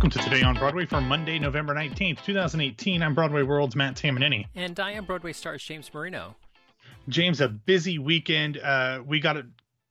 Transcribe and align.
Welcome 0.00 0.18
to 0.18 0.30
Today 0.30 0.42
on 0.42 0.54
Broadway 0.54 0.86
for 0.86 0.98
Monday, 1.02 1.38
November 1.38 1.74
19th, 1.74 2.24
2018. 2.24 3.02
I'm 3.02 3.14
Broadway 3.14 3.42
World's 3.42 3.76
Matt 3.76 3.96
Tamanini. 3.96 4.46
And 4.54 4.80
I 4.80 4.92
am 4.92 5.04
Broadway 5.04 5.34
stars 5.34 5.62
James 5.62 5.92
Marino. 5.92 6.36
James, 7.10 7.42
a 7.42 7.48
busy 7.50 7.98
weekend. 7.98 8.56
Uh, 8.56 9.02
we 9.04 9.20
got 9.20 9.36
it 9.36 9.44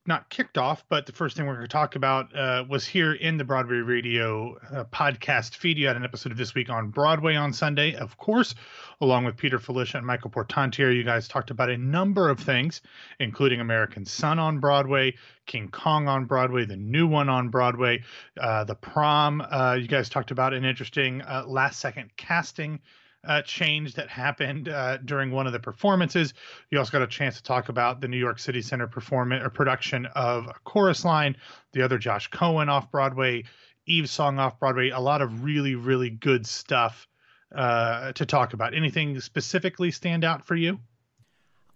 not 0.10 0.28
kicked 0.30 0.58
off, 0.58 0.84
but 0.90 1.06
the 1.06 1.14
first 1.14 1.38
thing 1.38 1.46
we're 1.46 1.54
going 1.54 1.68
to 1.68 1.72
talk 1.72 1.96
about 1.96 2.36
uh, 2.36 2.66
was 2.68 2.86
here 2.86 3.14
in 3.14 3.38
the 3.38 3.44
Broadway 3.44 3.78
Radio 3.78 4.58
uh, 4.74 4.84
podcast 4.86 5.56
feed. 5.56 5.78
You 5.78 5.86
had 5.86 5.96
an 5.96 6.04
episode 6.04 6.32
of 6.32 6.38
This 6.38 6.56
Week 6.56 6.70
on 6.70 6.90
Broadway 6.90 7.36
on 7.36 7.54
Sunday, 7.54 7.96
of 7.96 8.18
course, 8.18 8.56
along 9.02 9.26
with 9.26 9.38
Peter 9.38 9.60
Filichia 9.60 10.00
and 10.00 10.08
Michael 10.08 10.32
Portantiere. 10.32 10.92
You 10.92 11.04
guys 11.04 11.28
talked 11.28 11.52
about 11.52 11.70
a 11.70 11.78
number 11.78 12.28
of 12.28 12.40
things, 12.40 12.82
including 13.20 13.62
American 13.62 14.04
Son 14.04 14.40
on 14.40 14.60
Broadway, 14.60 15.14
King 15.46 15.70
Kong 15.70 16.08
on 16.08 16.26
Broadway, 16.26 16.66
the 16.66 16.76
new 16.76 17.08
one 17.08 17.30
on 17.30 17.50
Broadway, 17.50 18.02
uh, 18.42 18.64
the 18.64 18.76
prom. 18.76 19.42
Uh, 19.42 19.78
you 19.80 19.88
guys 19.88 20.10
talked 20.10 20.32
about 20.32 20.56
an 20.56 20.66
interesting 20.66 21.22
uh, 21.22 21.44
last 21.46 21.80
second 21.80 22.10
casting 22.18 22.80
uh, 23.24 23.42
change 23.42 23.96
that 23.96 24.10
happened 24.10 24.70
uh, 24.70 24.98
during 24.98 25.32
one 25.32 25.48
of 25.48 25.54
the 25.54 25.60
performances. 25.60 26.34
You 26.72 26.80
also 26.80 26.92
got 26.92 27.02
a 27.02 27.08
chance 27.08 27.38
to 27.38 27.44
talk 27.44 27.70
about 27.70 28.02
the 28.02 28.08
New 28.08 28.18
York 28.18 28.40
City 28.40 28.62
Center 28.62 28.88
performance 28.88 29.44
or 29.46 29.50
production 29.50 30.06
of 30.16 30.48
a 30.48 30.56
chorus 30.64 31.04
line, 31.04 31.36
the 31.74 31.82
other 31.82 31.98
Josh 31.98 32.28
Cohen 32.28 32.70
off 32.70 32.92
Broadway, 32.92 33.44
Eve's 33.86 34.12
song 34.12 34.40
off 34.40 34.60
Broadway. 34.60 34.90
A 34.90 35.00
lot 35.00 35.22
of 35.22 35.44
really, 35.44 35.76
really 35.76 36.10
good 36.10 36.46
stuff 36.46 37.08
uh, 37.56 38.12
to 38.14 38.26
talk 38.26 38.54
about. 38.54 38.74
Anything 38.74 39.20
specifically 39.20 39.92
stand 39.92 40.24
out 40.24 40.46
for 40.46 40.56
you? 40.56 40.80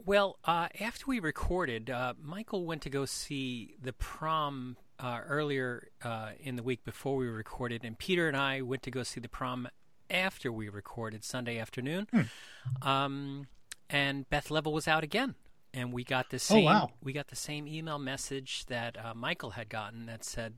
Well, 0.06 0.38
uh, 0.44 0.68
after 0.82 1.06
we 1.08 1.20
recorded, 1.20 1.90
uh, 1.90 2.14
Michael 2.22 2.66
went 2.66 2.82
to 2.82 2.90
go 2.90 3.06
see 3.06 3.76
the 3.82 3.94
prom 3.94 4.76
uh, 5.00 5.22
earlier 5.28 5.88
uh, 6.04 6.32
in 6.40 6.58
the 6.58 6.64
week 6.64 6.84
before 6.84 7.16
we 7.16 7.28
recorded, 7.28 7.86
and 7.86 7.98
Peter 7.98 8.28
and 8.28 8.36
I 8.36 8.62
went 8.62 8.84
to 8.84 8.92
go 8.92 9.04
see 9.04 9.22
the 9.22 9.30
prom 9.30 9.68
after 10.14 10.52
we 10.52 10.70
recorded 10.70 11.24
Sunday 11.24 11.58
afternoon. 11.58 12.08
Hmm. 12.12 12.88
Um, 12.88 13.48
and 13.90 14.30
Beth 14.30 14.50
Leavel 14.50 14.72
was 14.72 14.88
out 14.88 15.04
again. 15.04 15.36
And 15.74 15.92
we 15.92 16.04
got 16.04 16.30
the 16.30 16.38
same. 16.38 16.68
Oh, 16.68 16.72
wow. 16.72 16.92
We 17.04 17.14
got 17.14 17.30
the 17.30 17.36
same 17.36 17.68
email 17.68 17.98
message 17.98 18.66
that 18.68 18.96
uh, 19.04 19.16
Michael 19.16 19.52
had 19.52 19.70
gotten 19.70 20.06
that 20.06 20.24
said, 20.24 20.54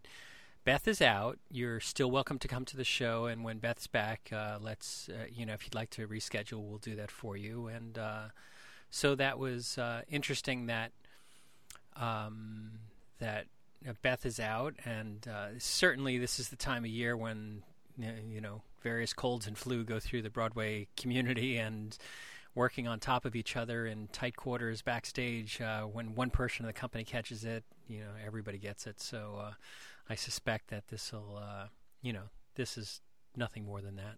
"Beth 0.65 0.89
is 0.89 1.01
out. 1.01 1.39
You're 1.49 1.79
still 1.79 2.11
welcome 2.11 2.37
to 2.39 2.49
come 2.49 2.65
to 2.65 2.75
the 2.75 2.83
show. 2.83 3.25
And 3.25 3.41
when 3.41 3.59
Beth's 3.59 3.87
back, 3.87 4.29
uh, 4.33 4.57
let's, 4.59 5.07
uh, 5.07 5.27
you 5.33 5.45
know, 5.45 5.53
if 5.53 5.63
you'd 5.63 5.73
like 5.73 5.89
to 5.91 6.05
reschedule, 6.05 6.67
we'll 6.67 6.79
do 6.79 6.97
that 6.97 7.11
for 7.11 7.37
you." 7.37 7.67
And 7.67 7.97
uh, 7.97 8.23
so 8.89 9.15
that 9.15 9.39
was 9.39 9.77
uh, 9.77 10.01
interesting 10.09 10.65
that 10.65 10.91
um, 11.95 12.71
that 13.19 13.45
Beth 14.01 14.25
is 14.25 14.39
out, 14.39 14.73
and 14.83 15.25
uh, 15.29 15.47
certainly 15.59 16.17
this 16.17 16.39
is 16.39 16.49
the 16.49 16.57
time 16.57 16.83
of 16.83 16.89
year 16.89 17.15
when 17.15 17.63
you 17.97 18.41
know 18.41 18.63
various 18.85 19.13
colds 19.13 19.47
and 19.47 19.57
flu 19.57 19.83
go 19.83 19.99
through 19.99 20.21
the 20.21 20.29
Broadway 20.29 20.87
community 20.95 21.57
and 21.57 21.97
working 22.53 22.87
on 22.87 22.99
top 22.99 23.25
of 23.25 23.35
each 23.35 23.57
other 23.57 23.87
in 23.87 24.07
tight 24.09 24.35
quarters 24.35 24.83
backstage. 24.83 25.59
Uh, 25.59 25.81
when 25.81 26.13
one 26.13 26.29
person 26.29 26.63
in 26.63 26.67
the 26.67 26.73
company 26.73 27.03
catches 27.03 27.43
it, 27.43 27.63
you 27.87 27.99
know 27.99 28.11
everybody 28.23 28.59
gets 28.59 28.85
it. 28.85 29.01
So 29.01 29.39
uh, 29.41 29.51
I 30.07 30.13
suspect 30.13 30.69
that 30.69 30.87
this 30.87 31.11
will, 31.11 31.41
uh, 31.41 31.65
you 32.03 32.13
know, 32.13 32.29
this 32.53 32.77
is 32.77 33.01
nothing 33.35 33.65
more 33.65 33.81
than 33.81 33.95
that. 33.95 34.17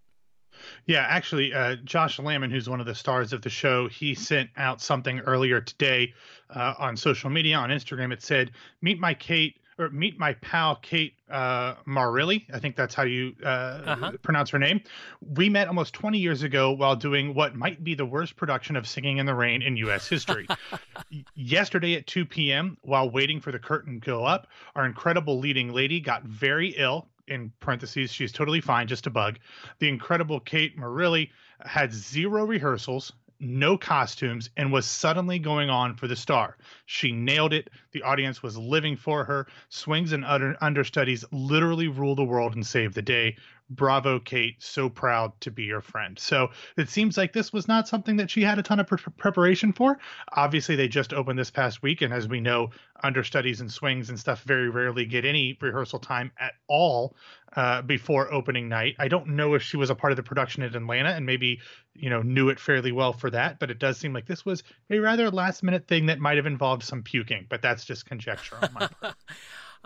Yeah, 0.85 1.05
actually, 1.07 1.53
uh, 1.53 1.77
Josh 1.85 2.19
Lamon, 2.19 2.51
who's 2.51 2.67
one 2.67 2.81
of 2.81 2.85
the 2.85 2.95
stars 2.95 3.31
of 3.31 3.41
the 3.41 3.49
show, 3.49 3.87
he 3.87 4.15
sent 4.15 4.49
out 4.57 4.81
something 4.81 5.19
earlier 5.21 5.61
today 5.61 6.13
uh, 6.49 6.73
on 6.77 6.97
social 6.97 7.29
media 7.29 7.55
on 7.55 7.69
Instagram. 7.69 8.11
It 8.11 8.21
said, 8.21 8.51
"Meet 8.81 8.99
my 8.99 9.13
Kate." 9.13 9.61
Or 9.79 9.89
meet 9.89 10.17
my 10.17 10.33
pal 10.33 10.77
Kate 10.77 11.13
uh, 11.29 11.75
Marilley. 11.85 12.45
I 12.51 12.59
think 12.59 12.75
that's 12.75 12.95
how 12.95 13.03
you 13.03 13.35
uh, 13.43 13.47
uh-huh. 13.47 14.11
pronounce 14.23 14.49
her 14.49 14.57
name. 14.57 14.81
We 15.21 15.49
met 15.49 15.67
almost 15.67 15.93
20 15.93 16.17
years 16.17 16.41
ago 16.41 16.71
while 16.71 16.95
doing 16.95 17.35
what 17.35 17.55
might 17.55 17.83
be 17.83 17.93
the 17.93 18.05
worst 18.05 18.35
production 18.35 18.75
of 18.75 18.87
Singing 18.87 19.17
in 19.17 19.27
the 19.27 19.35
Rain 19.35 19.61
in 19.61 19.77
U.S. 19.77 20.07
history. 20.07 20.47
Yesterday 21.35 21.95
at 21.95 22.07
2 22.07 22.25
p.m., 22.25 22.77
while 22.81 23.09
waiting 23.09 23.39
for 23.39 23.51
the 23.51 23.59
curtain 23.59 24.01
to 24.01 24.05
go 24.05 24.25
up, 24.25 24.47
our 24.75 24.85
incredible 24.85 25.37
leading 25.37 25.71
lady 25.71 25.99
got 25.99 26.23
very 26.23 26.69
ill. 26.77 27.07
In 27.27 27.51
parentheses, 27.59 28.11
she's 28.11 28.31
totally 28.31 28.61
fine, 28.61 28.87
just 28.87 29.05
a 29.05 29.09
bug. 29.09 29.37
The 29.79 29.89
incredible 29.89 30.39
Kate 30.39 30.77
Marilley 30.77 31.29
had 31.65 31.93
zero 31.93 32.45
rehearsals, 32.45 33.11
no 33.39 33.77
costumes, 33.77 34.49
and 34.57 34.71
was 34.71 34.85
suddenly 34.85 35.39
going 35.39 35.69
on 35.69 35.95
for 35.95 36.07
the 36.07 36.15
star. 36.15 36.57
She 36.85 37.11
nailed 37.11 37.53
it. 37.53 37.69
The 37.91 38.03
audience 38.03 38.41
was 38.41 38.57
living 38.57 38.95
for 38.95 39.23
her. 39.25 39.47
Swings 39.69 40.11
and 40.11 40.25
under- 40.25 40.57
understudies 40.61 41.25
literally 41.31 41.87
rule 41.87 42.15
the 42.15 42.23
world 42.23 42.55
and 42.55 42.65
save 42.65 42.93
the 42.93 43.01
day. 43.01 43.37
Bravo, 43.69 44.19
Kate. 44.19 44.55
So 44.59 44.89
proud 44.89 45.39
to 45.41 45.51
be 45.51 45.63
your 45.63 45.81
friend. 45.81 46.17
So 46.17 46.51
it 46.77 46.89
seems 46.89 47.17
like 47.17 47.33
this 47.33 47.51
was 47.51 47.67
not 47.67 47.87
something 47.87 48.15
that 48.17 48.29
she 48.29 48.41
had 48.41 48.59
a 48.59 48.63
ton 48.63 48.79
of 48.79 48.87
pre- 48.87 49.13
preparation 49.17 49.73
for. 49.73 49.97
Obviously, 50.31 50.75
they 50.75 50.87
just 50.87 51.13
opened 51.13 51.37
this 51.37 51.51
past 51.51 51.81
week. 51.81 52.01
And 52.01 52.13
as 52.13 52.27
we 52.27 52.39
know, 52.39 52.69
understudies 53.03 53.59
and 53.61 53.71
swings 53.71 54.09
and 54.09 54.19
stuff 54.19 54.43
very 54.43 54.69
rarely 54.69 55.05
get 55.05 55.25
any 55.25 55.57
rehearsal 55.59 55.99
time 55.99 56.31
at 56.39 56.53
all 56.67 57.15
uh, 57.55 57.81
before 57.81 58.31
opening 58.33 58.69
night. 58.69 58.95
I 58.99 59.09
don't 59.09 59.29
know 59.29 59.53
if 59.53 59.63
she 59.63 59.77
was 59.77 59.89
a 59.89 59.95
part 59.95 60.11
of 60.11 60.17
the 60.17 60.23
production 60.23 60.63
in 60.63 60.73
Atlanta 60.73 61.09
and 61.09 61.25
maybe, 61.25 61.59
you 61.93 62.09
know, 62.09 62.21
knew 62.21 62.49
it 62.49 62.59
fairly 62.59 62.91
well 62.93 63.11
for 63.11 63.29
that. 63.31 63.59
But 63.59 63.69
it 63.69 63.79
does 63.79 63.97
seem 63.97 64.13
like 64.13 64.27
this 64.27 64.45
was 64.45 64.63
a 64.89 64.99
rather 64.99 65.29
last 65.29 65.61
minute 65.61 65.87
thing 65.87 66.05
that 66.05 66.19
might 66.19 66.37
have 66.37 66.45
involved 66.45 66.83
some 66.83 67.03
puking. 67.03 67.45
But 67.49 67.61
that's 67.61 67.83
just 67.83 68.05
conjecture 68.05 68.55
on 68.61 68.69
my 68.73 68.87
part. 68.87 69.15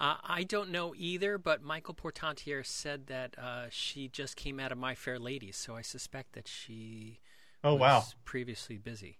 Uh, 0.01 0.15
I 0.23 0.41
don't 0.41 0.71
know 0.71 0.95
either, 0.97 1.37
but 1.37 1.61
Michael 1.61 1.93
Portantiere 1.93 2.63
said 2.65 3.05
that 3.05 3.37
uh, 3.37 3.65
she 3.69 4.07
just 4.07 4.35
came 4.35 4.59
out 4.59 4.71
of 4.71 4.79
My 4.79 4.95
Fair 4.95 5.19
Lady, 5.19 5.51
so 5.51 5.75
I 5.75 5.83
suspect 5.83 6.33
that 6.33 6.47
she 6.47 7.19
oh 7.63 7.75
wow 7.75 8.05
previously 8.25 8.79
busy. 8.79 9.19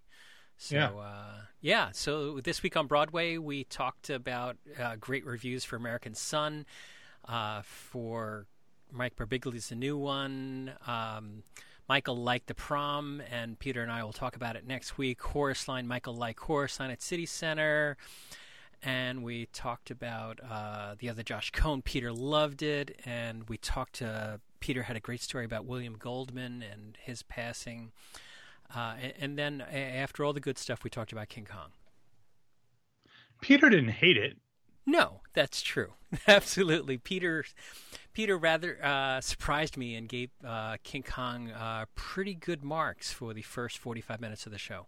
So 0.56 0.74
yeah. 0.74 0.88
Uh, 0.88 1.34
yeah, 1.60 1.90
so 1.92 2.40
this 2.40 2.64
week 2.64 2.76
on 2.76 2.88
Broadway 2.88 3.36
we 3.38 3.62
talked 3.62 4.10
about 4.10 4.56
uh, 4.76 4.96
great 4.98 5.24
reviews 5.24 5.64
for 5.64 5.76
American 5.76 6.16
Son, 6.16 6.66
uh, 7.28 7.62
for 7.62 8.48
Mike 8.90 9.14
Birbiglia's 9.14 9.68
the 9.68 9.76
new 9.76 9.96
one. 9.96 10.72
Um, 10.84 11.44
Michael 11.88 12.16
liked 12.16 12.48
the 12.48 12.54
prom, 12.54 13.22
and 13.30 13.56
Peter 13.56 13.82
and 13.82 13.92
I 13.92 14.02
will 14.02 14.12
talk 14.12 14.34
about 14.34 14.56
it 14.56 14.66
next 14.66 14.98
week. 14.98 15.20
Chorus 15.20 15.68
line, 15.68 15.86
Michael 15.86 16.16
liked 16.16 16.40
chorus 16.40 16.80
line 16.80 16.90
at 16.90 17.02
City 17.02 17.26
Center 17.26 17.96
and 18.82 19.22
we 19.22 19.46
talked 19.46 19.90
about 19.90 20.40
uh, 20.48 20.94
the 20.98 21.08
other 21.08 21.22
Josh 21.22 21.50
Cohen. 21.50 21.82
Peter 21.82 22.12
loved 22.12 22.62
it, 22.62 23.00
and 23.04 23.48
we 23.48 23.56
talked 23.56 23.94
to 23.96 24.40
Peter 24.60 24.84
had 24.84 24.96
a 24.96 25.00
great 25.00 25.20
story 25.20 25.44
about 25.44 25.66
William 25.66 25.96
Goldman 25.98 26.62
and 26.62 26.96
his 27.00 27.22
passing. 27.22 27.92
Uh, 28.74 28.94
and, 29.02 29.12
and, 29.18 29.38
then 29.38 29.60
after 29.60 30.24
all 30.24 30.32
the 30.32 30.40
good 30.40 30.56
stuff, 30.56 30.82
we 30.82 30.88
talked 30.88 31.12
about 31.12 31.28
King 31.28 31.44
Kong. 31.44 31.72
Peter 33.42 33.68
didn't 33.68 33.90
hate 33.90 34.16
it. 34.16 34.38
No, 34.86 35.20
that's 35.34 35.62
true. 35.62 35.94
Absolutely, 36.26 36.96
Peter. 36.96 37.44
Peter 38.12 38.38
rather 38.38 38.78
uh, 38.82 39.20
surprised 39.20 39.76
me 39.76 39.94
and 39.94 40.08
gave 40.08 40.30
uh, 40.44 40.76
King 40.82 41.02
Kong 41.02 41.50
uh, 41.50 41.86
pretty 41.94 42.34
good 42.34 42.64
marks 42.64 43.12
for 43.12 43.34
the 43.34 43.42
first 43.42 43.78
forty-five 43.78 44.20
minutes 44.20 44.46
of 44.46 44.52
the 44.52 44.58
show. 44.58 44.86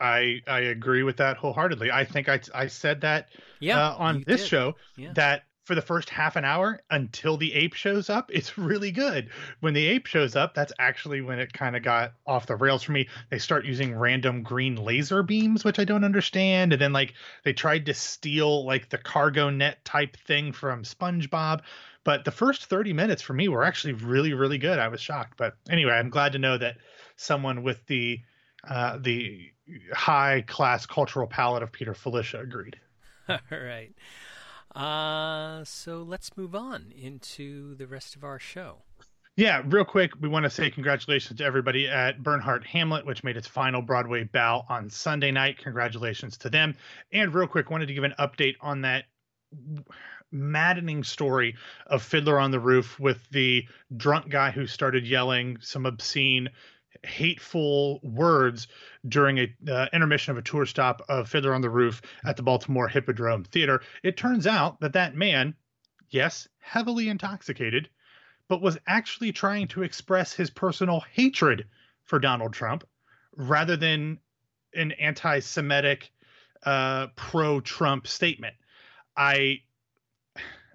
I 0.00 0.40
I 0.46 0.60
agree 0.60 1.02
with 1.02 1.16
that 1.18 1.36
wholeheartedly. 1.36 1.90
I 1.90 2.04
think 2.04 2.28
I 2.28 2.40
I 2.54 2.66
said 2.66 3.00
that 3.02 3.28
yeah, 3.60 3.88
uh, 3.90 3.96
on 3.96 4.24
this 4.26 4.42
did. 4.42 4.48
show 4.48 4.74
yeah. 4.96 5.12
that 5.14 5.44
for 5.68 5.74
the 5.74 5.82
first 5.82 6.08
half 6.08 6.36
an 6.36 6.46
hour 6.46 6.80
until 6.88 7.36
the 7.36 7.52
ape 7.52 7.74
shows 7.74 8.08
up, 8.08 8.30
it's 8.32 8.56
really 8.56 8.90
good. 8.90 9.28
When 9.60 9.74
the 9.74 9.86
ape 9.86 10.06
shows 10.06 10.34
up, 10.34 10.54
that's 10.54 10.72
actually 10.78 11.20
when 11.20 11.38
it 11.38 11.52
kind 11.52 11.76
of 11.76 11.82
got 11.82 12.14
off 12.26 12.46
the 12.46 12.56
rails 12.56 12.82
for 12.82 12.92
me. 12.92 13.06
They 13.28 13.38
start 13.38 13.66
using 13.66 13.94
random 13.94 14.42
green 14.42 14.76
laser 14.76 15.22
beams, 15.22 15.64
which 15.64 15.78
I 15.78 15.84
don't 15.84 16.04
understand, 16.04 16.72
and 16.72 16.80
then 16.80 16.94
like 16.94 17.12
they 17.44 17.52
tried 17.52 17.84
to 17.86 17.94
steal 17.94 18.64
like 18.64 18.88
the 18.88 18.96
cargo 18.96 19.50
net 19.50 19.84
type 19.84 20.16
thing 20.16 20.52
from 20.52 20.84
SpongeBob. 20.84 21.60
But 22.02 22.24
the 22.24 22.30
first 22.30 22.64
30 22.64 22.94
minutes 22.94 23.20
for 23.20 23.34
me 23.34 23.48
were 23.48 23.64
actually 23.64 23.92
really, 23.92 24.32
really 24.32 24.56
good. 24.56 24.78
I 24.78 24.88
was 24.88 25.02
shocked. 25.02 25.34
But 25.36 25.58
anyway, 25.68 25.92
I'm 25.92 26.08
glad 26.08 26.32
to 26.32 26.38
know 26.38 26.56
that 26.56 26.78
someone 27.16 27.62
with 27.62 27.84
the 27.86 28.20
uh, 28.66 28.96
the 28.98 29.50
high 29.92 30.44
class 30.46 30.86
cultural 30.86 31.26
palette 31.26 31.62
of 31.62 31.72
Peter 31.72 31.94
Filichia. 31.94 32.42
agreed. 32.42 32.76
All 33.28 33.38
right. 33.50 33.92
Uh, 34.74 35.64
so 35.64 36.02
let's 36.02 36.36
move 36.36 36.54
on 36.54 36.92
into 36.96 37.74
the 37.76 37.86
rest 37.86 38.14
of 38.16 38.24
our 38.24 38.38
show. 38.38 38.82
Yeah, 39.36 39.62
real 39.66 39.84
quick, 39.84 40.10
we 40.20 40.28
want 40.28 40.44
to 40.44 40.50
say 40.50 40.68
congratulations 40.68 41.38
to 41.38 41.44
everybody 41.44 41.88
at 41.88 42.22
Bernhardt 42.24 42.66
Hamlet, 42.66 43.06
which 43.06 43.22
made 43.22 43.36
its 43.36 43.46
final 43.46 43.80
Broadway 43.80 44.24
bow 44.24 44.64
on 44.68 44.90
Sunday 44.90 45.30
night. 45.30 45.58
Congratulations 45.58 46.36
to 46.38 46.50
them. 46.50 46.74
And 47.12 47.32
real 47.32 47.46
quick, 47.46 47.70
wanted 47.70 47.86
to 47.86 47.94
give 47.94 48.02
an 48.02 48.14
update 48.18 48.56
on 48.60 48.80
that 48.80 49.04
maddening 50.32 51.04
story 51.04 51.54
of 51.86 52.02
Fiddler 52.02 52.40
on 52.40 52.50
the 52.50 52.58
Roof 52.60 52.98
with 52.98 53.28
the 53.30 53.64
drunk 53.96 54.28
guy 54.28 54.50
who 54.50 54.66
started 54.66 55.06
yelling 55.06 55.58
some 55.60 55.86
obscene 55.86 56.48
hateful 57.04 58.00
words 58.02 58.68
during 59.08 59.38
a 59.38 59.54
uh, 59.70 59.86
intermission 59.92 60.32
of 60.32 60.38
a 60.38 60.42
tour 60.42 60.66
stop 60.66 61.02
of 61.08 61.28
Fiddler 61.28 61.54
on 61.54 61.60
the 61.60 61.70
Roof 61.70 62.02
at 62.24 62.36
the 62.36 62.42
Baltimore 62.42 62.88
Hippodrome 62.88 63.44
Theater. 63.44 63.82
It 64.02 64.16
turns 64.16 64.46
out 64.46 64.80
that 64.80 64.92
that 64.94 65.14
man, 65.14 65.54
yes, 66.10 66.48
heavily 66.58 67.08
intoxicated, 67.08 67.88
but 68.48 68.62
was 68.62 68.78
actually 68.86 69.32
trying 69.32 69.68
to 69.68 69.82
express 69.82 70.32
his 70.32 70.50
personal 70.50 71.04
hatred 71.12 71.66
for 72.04 72.18
Donald 72.18 72.52
Trump 72.52 72.84
rather 73.36 73.76
than 73.76 74.18
an 74.74 74.92
anti 74.92 75.40
Semitic, 75.40 76.10
uh, 76.64 77.08
pro 77.16 77.60
Trump 77.60 78.06
statement. 78.06 78.54
I, 79.16 79.60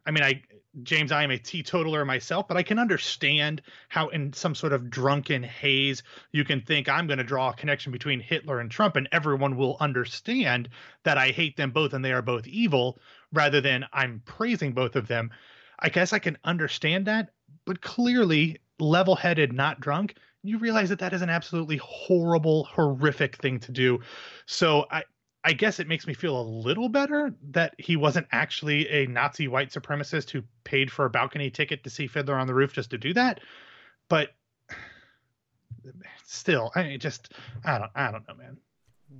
I 0.05 0.11
mean, 0.11 0.23
I, 0.23 0.41
James, 0.81 1.11
I 1.11 1.23
am 1.23 1.29
a 1.29 1.37
teetotaler 1.37 2.03
myself, 2.03 2.47
but 2.47 2.57
I 2.57 2.63
can 2.63 2.79
understand 2.79 3.61
how, 3.89 4.07
in 4.07 4.33
some 4.33 4.55
sort 4.55 4.73
of 4.73 4.89
drunken 4.89 5.43
haze, 5.43 6.01
you 6.31 6.43
can 6.43 6.61
think 6.61 6.89
I'm 6.89 7.05
going 7.05 7.19
to 7.19 7.23
draw 7.23 7.49
a 7.49 7.53
connection 7.53 7.91
between 7.91 8.19
Hitler 8.19 8.59
and 8.59 8.71
Trump, 8.71 8.95
and 8.95 9.07
everyone 9.11 9.55
will 9.55 9.77
understand 9.79 10.69
that 11.03 11.19
I 11.19 11.27
hate 11.27 11.57
them 11.57 11.69
both 11.69 11.93
and 11.93 12.03
they 12.03 12.11
are 12.11 12.23
both 12.23 12.47
evil, 12.47 12.99
rather 13.31 13.61
than 13.61 13.85
I'm 13.93 14.23
praising 14.25 14.73
both 14.73 14.95
of 14.95 15.07
them. 15.07 15.29
I 15.77 15.89
guess 15.89 16.11
I 16.11 16.19
can 16.19 16.39
understand 16.43 17.05
that, 17.05 17.29
but 17.65 17.81
clearly, 17.81 18.57
level 18.79 19.15
headed, 19.15 19.53
not 19.53 19.79
drunk, 19.79 20.15
you 20.41 20.57
realize 20.57 20.89
that 20.89 20.99
that 20.99 21.13
is 21.13 21.21
an 21.21 21.29
absolutely 21.29 21.77
horrible, 21.77 22.63
horrific 22.65 23.37
thing 23.37 23.59
to 23.59 23.71
do. 23.71 23.99
So 24.47 24.87
I, 24.89 25.03
I 25.43 25.53
guess 25.53 25.79
it 25.79 25.87
makes 25.87 26.07
me 26.07 26.13
feel 26.13 26.39
a 26.39 26.43
little 26.43 26.87
better 26.87 27.33
that 27.51 27.75
he 27.77 27.95
wasn't 27.97 28.27
actually 28.31 28.87
a 28.89 29.07
Nazi 29.07 29.47
white 29.47 29.71
supremacist 29.71 30.29
who 30.29 30.43
paid 30.63 30.89
for 30.89 31.05
a 31.05 31.09
balcony 31.09 31.49
ticket 31.49 31.83
to 31.83 31.89
see 31.89 32.07
Fiddler 32.07 32.35
on 32.35 32.47
the 32.47 32.53
Roof 32.53 32.71
just 32.73 32.91
to 32.91 32.97
do 32.97 33.13
that. 33.13 33.41
But 34.07 34.29
still, 36.25 36.71
I 36.75 36.83
mean, 36.83 36.99
just 36.99 37.33
I 37.65 37.77
don't 37.77 37.91
I 37.95 38.11
don't 38.11 38.27
know, 38.27 38.35
man. 38.35 38.57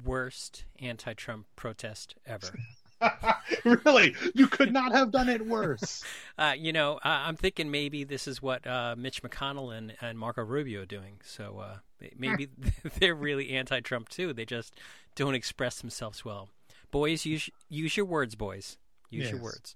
Worst 0.04 0.66
anti-Trump 0.80 1.46
protest 1.56 2.16
ever. 2.26 2.58
really, 3.86 4.16
you 4.34 4.48
could 4.48 4.72
not 4.72 4.92
have 4.92 5.12
done 5.12 5.30
it 5.30 5.46
worse. 5.46 6.04
Uh, 6.36 6.54
you 6.58 6.74
know, 6.74 7.00
I'm 7.04 7.36
thinking 7.36 7.70
maybe 7.70 8.04
this 8.04 8.28
is 8.28 8.42
what 8.42 8.66
uh, 8.66 8.96
Mitch 8.98 9.22
McConnell 9.22 9.78
and, 9.78 9.94
and 10.02 10.18
Marco 10.18 10.42
Rubio 10.42 10.82
are 10.82 10.86
doing. 10.86 11.22
So 11.24 11.60
uh, 11.60 11.78
maybe 12.18 12.50
they're 13.00 13.16
really 13.16 13.52
anti-Trump 13.52 14.10
too. 14.10 14.34
They 14.34 14.46
just 14.46 14.76
don't 15.16 15.36
express 15.36 15.80
themselves 15.80 16.24
well. 16.26 16.50
Boys, 16.92 17.26
use 17.26 17.50
use 17.70 17.98
your 17.98 18.06
words, 18.06 18.36
boys. 18.36 18.78
Use 19.10 19.24
yes. 19.24 19.32
your 19.32 19.42
words. 19.42 19.76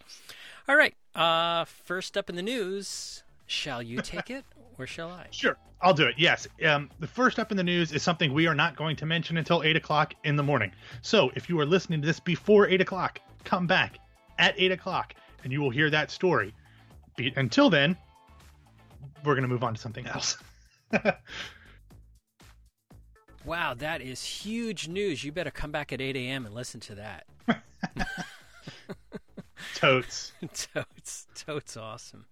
All 0.67 0.75
right. 0.75 0.95
Uh, 1.15 1.65
first 1.65 2.17
up 2.17 2.29
in 2.29 2.35
the 2.35 2.41
news, 2.41 3.23
shall 3.45 3.81
you 3.81 4.01
take 4.01 4.29
it 4.29 4.43
or 4.77 4.87
shall 4.87 5.09
I? 5.09 5.27
Sure. 5.31 5.57
I'll 5.81 5.93
do 5.93 6.07
it. 6.07 6.15
Yes. 6.17 6.47
Um, 6.65 6.89
the 6.99 7.07
first 7.07 7.37
up 7.37 7.51
in 7.51 7.57
the 7.57 7.63
news 7.63 7.91
is 7.91 8.01
something 8.01 8.33
we 8.33 8.47
are 8.47 8.55
not 8.55 8.75
going 8.75 8.95
to 8.97 9.05
mention 9.05 9.37
until 9.37 9.61
8 9.61 9.75
o'clock 9.75 10.15
in 10.23 10.35
the 10.35 10.43
morning. 10.43 10.71
So 11.01 11.31
if 11.35 11.49
you 11.49 11.59
are 11.59 11.65
listening 11.65 12.01
to 12.01 12.07
this 12.07 12.19
before 12.19 12.67
8 12.67 12.81
o'clock, 12.81 13.19
come 13.43 13.67
back 13.67 13.99
at 14.39 14.55
8 14.57 14.71
o'clock 14.71 15.13
and 15.43 15.53
you 15.53 15.61
will 15.61 15.69
hear 15.69 15.89
that 15.91 16.09
story. 16.09 16.53
Be- 17.15 17.33
until 17.35 17.69
then, 17.69 17.95
we're 19.23 19.33
going 19.33 19.43
to 19.43 19.47
move 19.47 19.63
on 19.63 19.75
to 19.75 19.79
something 19.79 20.07
else. 20.07 20.37
wow, 23.47 23.73
that 23.73 24.01
is 24.01 24.23
huge 24.23 24.87
news. 24.87 25.23
You 25.23 25.31
better 25.31 25.51
come 25.51 25.71
back 25.71 25.93
at 25.93 26.01
8 26.01 26.15
a.m. 26.15 26.45
and 26.45 26.53
listen 26.53 26.79
to 26.81 26.95
that. 26.95 27.25
totes. 29.75 30.33
totes. 30.53 31.27
Totes 31.33 31.77
awesome. 31.77 32.25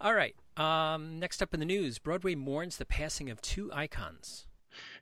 All 0.00 0.14
right. 0.14 0.34
Um, 0.56 1.18
next 1.18 1.42
up 1.42 1.52
in 1.52 1.60
the 1.60 1.66
news, 1.66 1.98
Broadway 1.98 2.34
mourns 2.34 2.76
the 2.76 2.86
passing 2.86 3.28
of 3.28 3.42
two 3.42 3.70
icons. 3.72 4.46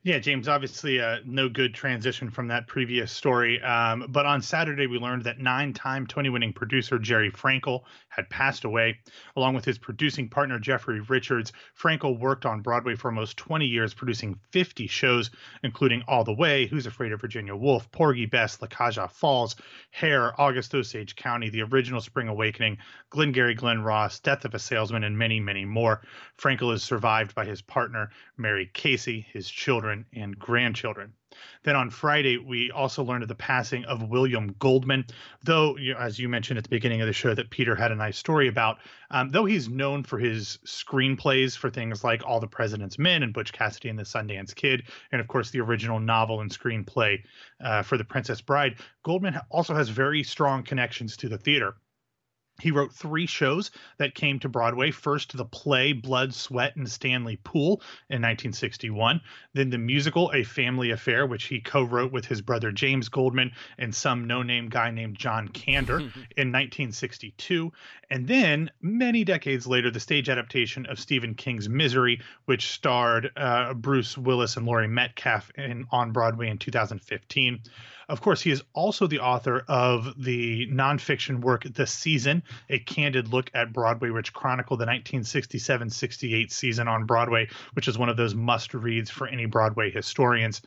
Yeah, 0.03 0.19
James, 0.19 0.49
obviously 0.49 1.01
uh, 1.01 1.19
no 1.25 1.49
good 1.49 1.75
transition 1.75 2.31
from 2.31 2.49
that 2.49 2.67
previous 2.67 3.13
story. 3.13 3.61
Um, 3.63 4.07
but 4.09 4.25
on 4.25 4.41
Saturday, 4.41 4.87
we 4.87 4.99
learned 4.99 5.25
that 5.25 5.39
nine 5.39 5.73
time 5.73 6.07
Tony 6.07 6.31
winning 6.31 6.53
producer 6.53 6.99
Jerry 6.99 7.31
Frankel 7.31 7.83
had 8.19 8.29
passed 8.29 8.65
away. 8.65 8.99
Along 9.37 9.55
with 9.55 9.65
his 9.65 9.79
producing 9.79 10.29
partner 10.29 10.59
Jeffrey 10.59 10.99
Richards, 10.99 11.53
Frankel 11.81 12.19
worked 12.19 12.45
on 12.45 12.63
Broadway 12.63 12.97
for 12.97 13.09
almost 13.09 13.37
20 13.37 13.65
years, 13.65 13.95
producing 13.95 14.41
50 14.51 14.89
shows, 14.89 15.31
including 15.63 16.03
All 16.09 16.25
the 16.25 16.35
Way, 16.35 16.67
Who's 16.67 16.87
Afraid 16.87 17.13
of 17.13 17.21
Virginia 17.21 17.55
Woolf, 17.55 17.91
Porgy 17.93 18.27
Bess, 18.27 18.61
La 18.61 18.67
Cage 18.67 18.99
aux 18.99 19.07
Folles, 19.07 19.55
Hair, 19.93 20.39
August 20.41 20.75
Osage 20.75 21.15
County, 21.15 21.49
The 21.49 21.63
Original 21.63 22.01
Spring 22.01 22.27
Awakening, 22.27 22.79
Glengarry 23.11 23.55
Glen 23.55 23.83
Ross, 23.83 24.19
Death 24.19 24.45
of 24.45 24.53
a 24.53 24.59
Salesman, 24.59 25.05
and 25.05 25.17
many, 25.17 25.39
many 25.39 25.65
more. 25.65 26.03
Frankel 26.37 26.75
is 26.75 26.83
survived 26.83 27.37
by 27.37 27.45
his 27.45 27.63
partner, 27.63 28.11
Mary 28.37 28.69
Casey, 28.75 29.29
his 29.33 29.49
children, 29.49 30.07
and 30.13 30.37
grandchildren. 30.37 31.13
Then 31.65 31.77
on 31.77 31.91
Friday, 31.91 32.39
we 32.39 32.71
also 32.71 33.03
learned 33.03 33.23
of 33.23 33.29
the 33.29 33.35
passing 33.35 33.85
of 33.85 34.09
William 34.09 34.55
Goldman, 34.59 35.07
though, 35.43 35.77
as 35.99 36.19
you 36.19 36.29
mentioned 36.29 36.59
at 36.59 36.65
the 36.65 36.71
beginning 36.71 37.01
of 37.01 37.07
the 37.07 37.13
show, 37.13 37.35
that 37.35 37.51
Peter 37.51 37.75
had 37.75 37.93
a 37.93 37.97
nice 37.97 38.17
story 38.17 38.49
about. 38.49 38.79
Um, 39.11 39.31
though 39.31 39.45
he's 39.45 39.69
known 39.69 40.05
for 40.05 40.19
his 40.19 40.59
screenplays 40.67 41.57
for 41.57 41.71
things 41.71 42.05
like 42.05 42.25
All 42.27 42.41
the 42.41 42.47
President's 42.47 42.99
Men 42.99 43.23
and 43.23 43.33
Butch 43.33 43.53
Cassidy 43.53 43.89
and 43.89 43.99
the 43.99 44.05
Sundance 44.05 44.55
Kid, 44.55 44.85
and 45.13 45.21
of 45.21 45.29
course 45.29 45.51
the 45.51 45.61
original 45.61 46.01
novel 46.01 46.41
and 46.41 46.51
screenplay 46.51 47.23
uh, 47.63 47.83
for 47.83 47.97
The 47.97 48.05
Princess 48.05 48.41
Bride, 48.41 48.77
Goldman 49.03 49.39
also 49.51 49.75
has 49.75 49.89
very 49.89 50.23
strong 50.23 50.63
connections 50.63 51.17
to 51.19 51.29
the 51.29 51.39
theater. 51.39 51.75
He 52.61 52.73
wrote 52.73 52.93
three 52.93 53.27
shows 53.27 53.71
that 53.99 54.17
came 54.17 54.41
to 54.41 54.49
Broadway. 54.49 54.91
First, 54.91 55.37
the 55.37 55.45
play 55.45 55.93
Blood, 55.93 56.35
Sweat, 56.35 56.75
and 56.75 56.91
Stanley 56.91 57.37
Poole 57.37 57.81
in 58.11 58.21
1961. 58.21 59.21
Then 59.53 59.71
the 59.71 59.79
musical 59.79 60.33
A 60.35 60.43
Family 60.43 60.91
Affair, 60.91 61.25
which 61.25 61.45
he 61.45 61.61
co 61.61 61.85
wrote 61.85 62.11
with 62.11 62.27
his 62.27 62.41
brother 62.41 62.73
James 62.73 63.09
Goldman 63.09 63.53
and 63.79 63.95
some 63.95 64.27
no 64.27 64.43
name 64.43 64.69
guy 64.69 64.91
named 64.91 65.17
John 65.17 65.49
Kander 65.49 66.01
in 66.37 66.51
1962. 66.51 67.73
And 68.11 68.27
then, 68.27 68.73
many 68.83 69.23
decades 69.23 69.69
later, 69.69 69.93
the 69.93 70.01
stage 70.01 70.29
adaptation 70.29 70.85
of 70.87 70.99
Stephen 70.99 71.35
King's 71.35 71.69
Misery, 71.69 72.21
which 72.47 72.73
starred 72.73 73.31
uh, 73.37 73.73
Bruce 73.75 74.19
Willis 74.19 74.57
and 74.57 74.67
Laurie 74.67 74.89
Metcalf 74.89 75.51
in, 75.57 75.87
on 75.93 76.11
Broadway 76.11 76.49
in 76.49 76.59
2015. 76.59 77.61
Of 78.09 78.23
course, 78.23 78.41
he 78.41 78.51
is 78.51 78.63
also 78.73 79.07
the 79.07 79.19
author 79.19 79.65
of 79.69 80.15
the 80.23 80.67
nonfiction 80.69 81.41
work 81.41 81.65
The 81.75 81.87
Season, 81.87 82.43
a 82.71 82.79
candid 82.79 83.29
look 83.29 83.51
at 83.53 83.73
Broadway, 83.73 84.09
which 84.09 84.33
chronicled 84.33 84.81
the 84.81 84.87
1967 84.87 85.91
68 85.91 86.51
season 86.51 86.89
on 86.89 87.05
Broadway, 87.05 87.49
which 87.75 87.87
is 87.87 87.99
one 87.99 88.09
of 88.09 88.17
those 88.17 88.35
must 88.35 88.73
reads 88.73 89.11
for 89.11 89.29
any 89.29 89.45
Broadway 89.45 89.91
historians. 89.91 90.63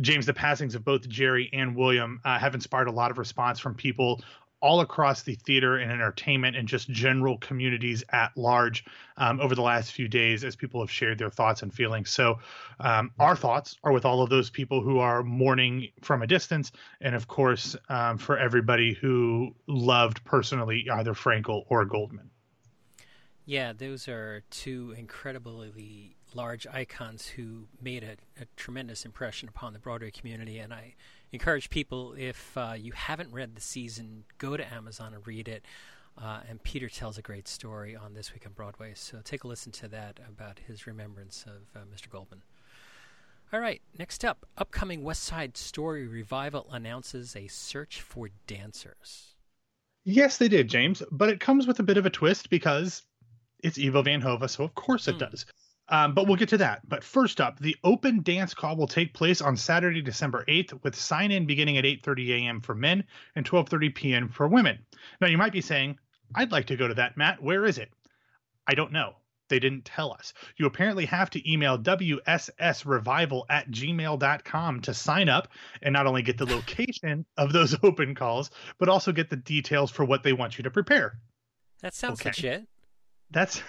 James, 0.00 0.24
the 0.24 0.32
passings 0.32 0.74
of 0.74 0.84
both 0.84 1.06
Jerry 1.08 1.50
and 1.52 1.76
William 1.76 2.20
uh, 2.24 2.38
have 2.38 2.54
inspired 2.54 2.88
a 2.88 2.92
lot 2.92 3.10
of 3.10 3.18
response 3.18 3.58
from 3.58 3.74
people 3.74 4.22
all 4.60 4.80
across 4.80 5.22
the 5.22 5.34
theater 5.34 5.76
and 5.76 5.92
entertainment 5.92 6.56
and 6.56 6.66
just 6.66 6.88
general 6.90 7.38
communities 7.38 8.02
at 8.10 8.36
large 8.36 8.84
um, 9.16 9.40
over 9.40 9.54
the 9.54 9.62
last 9.62 9.92
few 9.92 10.08
days 10.08 10.44
as 10.44 10.56
people 10.56 10.80
have 10.80 10.90
shared 10.90 11.18
their 11.18 11.30
thoughts 11.30 11.62
and 11.62 11.72
feelings. 11.72 12.10
So, 12.10 12.38
um, 12.80 13.10
our 13.18 13.36
thoughts 13.36 13.76
are 13.84 13.92
with 13.92 14.04
all 14.04 14.22
of 14.22 14.30
those 14.30 14.50
people 14.50 14.80
who 14.80 14.98
are 14.98 15.22
mourning 15.22 15.88
from 16.02 16.22
a 16.22 16.26
distance, 16.26 16.72
and 17.00 17.14
of 17.14 17.28
course, 17.28 17.76
um, 17.88 18.18
for 18.18 18.38
everybody 18.38 18.94
who 18.94 19.54
loved 19.66 20.24
personally 20.24 20.88
either 20.92 21.14
Frankel 21.14 21.64
or 21.68 21.84
Goldman. 21.84 22.30
Yeah, 23.44 23.72
those 23.72 24.08
are 24.08 24.42
two 24.50 24.94
incredibly 24.98 26.16
large 26.34 26.66
icons 26.66 27.26
who 27.28 27.66
made 27.80 28.04
a, 28.04 28.42
a 28.42 28.46
tremendous 28.56 29.06
impression 29.06 29.48
upon 29.48 29.72
the 29.72 29.78
Broadway 29.78 30.10
community, 30.10 30.58
and 30.58 30.74
I 30.74 30.96
encourage 31.32 31.70
people 31.70 32.14
if 32.16 32.56
uh, 32.56 32.74
you 32.76 32.92
haven't 32.92 33.32
read 33.32 33.54
the 33.54 33.60
season, 33.60 34.24
go 34.38 34.56
to 34.56 34.74
Amazon 34.74 35.14
and 35.14 35.26
read 35.26 35.48
it. 35.48 35.64
Uh, 36.20 36.40
and 36.48 36.62
Peter 36.62 36.88
tells 36.88 37.16
a 37.16 37.22
great 37.22 37.46
story 37.46 37.94
on 37.94 38.14
This 38.14 38.32
Week 38.32 38.44
on 38.44 38.52
Broadway, 38.52 38.92
so 38.96 39.20
take 39.22 39.44
a 39.44 39.46
listen 39.46 39.70
to 39.72 39.88
that 39.88 40.18
about 40.28 40.58
his 40.66 40.86
remembrance 40.86 41.44
of 41.46 41.80
uh, 41.80 41.84
Mr. 41.94 42.10
Goldman. 42.10 42.42
All 43.52 43.60
right, 43.60 43.80
next 43.98 44.24
up, 44.24 44.44
upcoming 44.58 45.04
West 45.04 45.22
Side 45.22 45.56
Story 45.56 46.06
revival 46.06 46.66
announces 46.70 47.36
a 47.36 47.46
search 47.46 48.00
for 48.02 48.28
dancers. 48.46 49.36
Yes, 50.04 50.38
they 50.38 50.48
did, 50.48 50.68
James, 50.68 51.02
but 51.12 51.28
it 51.28 51.40
comes 51.40 51.66
with 51.66 51.78
a 51.78 51.84
bit 51.84 51.96
of 51.96 52.04
a 52.04 52.10
twist 52.10 52.50
because 52.50 53.02
it's 53.62 53.78
Ivo 53.78 54.02
Van 54.02 54.20
Hove, 54.20 54.50
so 54.50 54.64
of 54.64 54.74
course 54.74 55.06
it 55.06 55.16
mm. 55.16 55.30
does. 55.30 55.46
Um, 55.90 56.14
but 56.14 56.26
we'll 56.26 56.36
get 56.36 56.50
to 56.50 56.58
that. 56.58 56.86
But 56.88 57.02
first 57.02 57.40
up, 57.40 57.58
the 57.58 57.76
open 57.82 58.22
dance 58.22 58.52
call 58.52 58.76
will 58.76 58.86
take 58.86 59.14
place 59.14 59.40
on 59.40 59.56
Saturday, 59.56 60.02
December 60.02 60.44
8th, 60.46 60.82
with 60.82 60.94
sign-in 60.94 61.46
beginning 61.46 61.78
at 61.78 61.84
8:30 61.84 62.30
a.m. 62.30 62.60
for 62.60 62.74
men 62.74 63.04
and 63.36 63.46
12:30 63.46 63.94
p.m. 63.94 64.28
for 64.28 64.48
women. 64.48 64.78
Now, 65.20 65.28
you 65.28 65.38
might 65.38 65.52
be 65.52 65.60
saying, 65.60 65.98
"I'd 66.34 66.52
like 66.52 66.66
to 66.66 66.76
go 66.76 66.88
to 66.88 66.94
that, 66.94 67.16
Matt. 67.16 67.42
Where 67.42 67.64
is 67.64 67.78
it?" 67.78 67.90
I 68.66 68.74
don't 68.74 68.92
know. 68.92 69.16
They 69.48 69.58
didn't 69.58 69.86
tell 69.86 70.12
us. 70.12 70.34
You 70.58 70.66
apparently 70.66 71.06
have 71.06 71.30
to 71.30 71.50
email 71.50 71.78
wssrevival 71.78 73.44
at 73.48 73.70
gmail.com 73.70 74.80
to 74.82 74.92
sign 74.92 75.28
up 75.30 75.48
and 75.80 75.94
not 75.94 76.06
only 76.06 76.20
get 76.20 76.36
the 76.36 76.44
location 76.44 77.24
of 77.38 77.54
those 77.54 77.74
open 77.82 78.14
calls, 78.14 78.50
but 78.78 78.90
also 78.90 79.10
get 79.10 79.30
the 79.30 79.36
details 79.36 79.90
for 79.90 80.04
what 80.04 80.22
they 80.22 80.34
want 80.34 80.58
you 80.58 80.64
to 80.64 80.70
prepare. 80.70 81.18
That 81.80 81.94
sounds 81.94 82.20
okay. 82.20 82.28
legit. 82.28 82.68
That's 83.30 83.62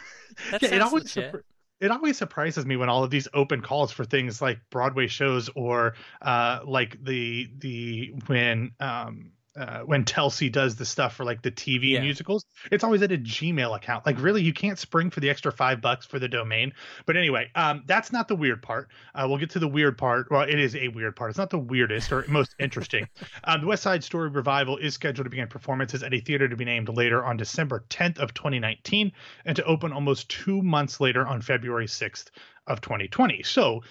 that 0.51 0.61
yeah, 0.61 0.75
it 0.75 0.81
always 0.81 1.15
legit 1.15 1.45
it 1.79 1.91
always 1.91 2.17
surprises 2.17 2.65
me 2.65 2.75
when 2.75 2.89
all 2.89 3.03
of 3.03 3.09
these 3.09 3.27
open 3.33 3.62
calls 3.62 3.91
for 3.91 4.03
things 4.03 4.41
like 4.41 4.59
Broadway 4.69 5.07
shows 5.07 5.50
or 5.55 5.95
uh, 6.21 6.59
like 6.65 7.03
the 7.03 7.50
the 7.57 8.13
when 8.27 8.71
um, 8.79 9.31
uh, 9.58 9.79
when 9.82 10.06
Telsey 10.06 10.51
does 10.51 10.75
the 10.75 10.86
stuff 10.86 11.15
for 11.15 11.24
like 11.25 11.41
the 11.41 11.51
TV 11.51 11.91
Yeah. 11.91 12.01
musicals, 12.01 12.46
it's 12.72 12.84
always 12.84 13.01
at 13.01 13.12
a 13.12 13.18
Gmail 13.18 13.75
account. 13.75 14.06
Like, 14.06 14.22
really, 14.22 14.41
you 14.44 14.53
can't 14.53 14.77
spring 14.77 15.10
for 15.10 15.20
the 15.20 15.29
extra 15.29 15.51
five 15.51 15.82
bucks 15.82 16.06
for 16.06 16.20
the 16.20 16.27
domain. 16.27 16.74
But 17.06 17.18
anyway, 17.18 17.50
um, 17.56 17.84
that's 17.88 18.12
not 18.12 18.27
the 18.27 18.36
weird 18.36 18.62
part. 18.62 18.89
Uh, 19.15 19.25
we'll 19.27 19.38
get 19.39 19.50
to 19.51 19.60
the 19.60 19.68
weird 19.68 19.98
part. 19.98 20.27
Well, 20.29 20.41
it 20.41 20.60
is 20.60 20.75
a 20.75 20.88
weird 20.89 21.15
part. 21.15 21.32
It's 21.32 21.39
not 21.39 21.50
the 21.50 21.58
weirdest 21.60 22.12
or 22.12 22.25
most 22.27 22.56
interesting. 22.60 23.08
Um, 23.44 23.62
the 23.62 23.68
West 23.68 23.84
Side 23.84 24.03
Story 24.03 24.29
revival 24.29 24.77
is 24.77 24.94
scheduled 24.94 25.25
to 25.25 25.29
begin 25.29 25.48
performances 25.48 26.03
at 26.03 26.13
a 26.13 26.20
theater 26.20 26.48
to 26.48 26.56
be 26.56 26.65
named 26.65 26.89
later 26.89 27.25
on 27.25 27.36
December 27.38 27.84
10th 27.89 28.20
of 28.20 28.34
2019, 28.34 29.12
and 29.46 29.56
to 29.56 29.63
open 29.65 29.91
almost 29.91 30.29
two 30.29 30.62
months 30.62 31.00
later 31.00 31.25
on 31.25 31.41
February 31.41 31.88
6th 31.88 32.27
of 32.68 32.82
2020. 32.82 33.41
So 33.44 33.82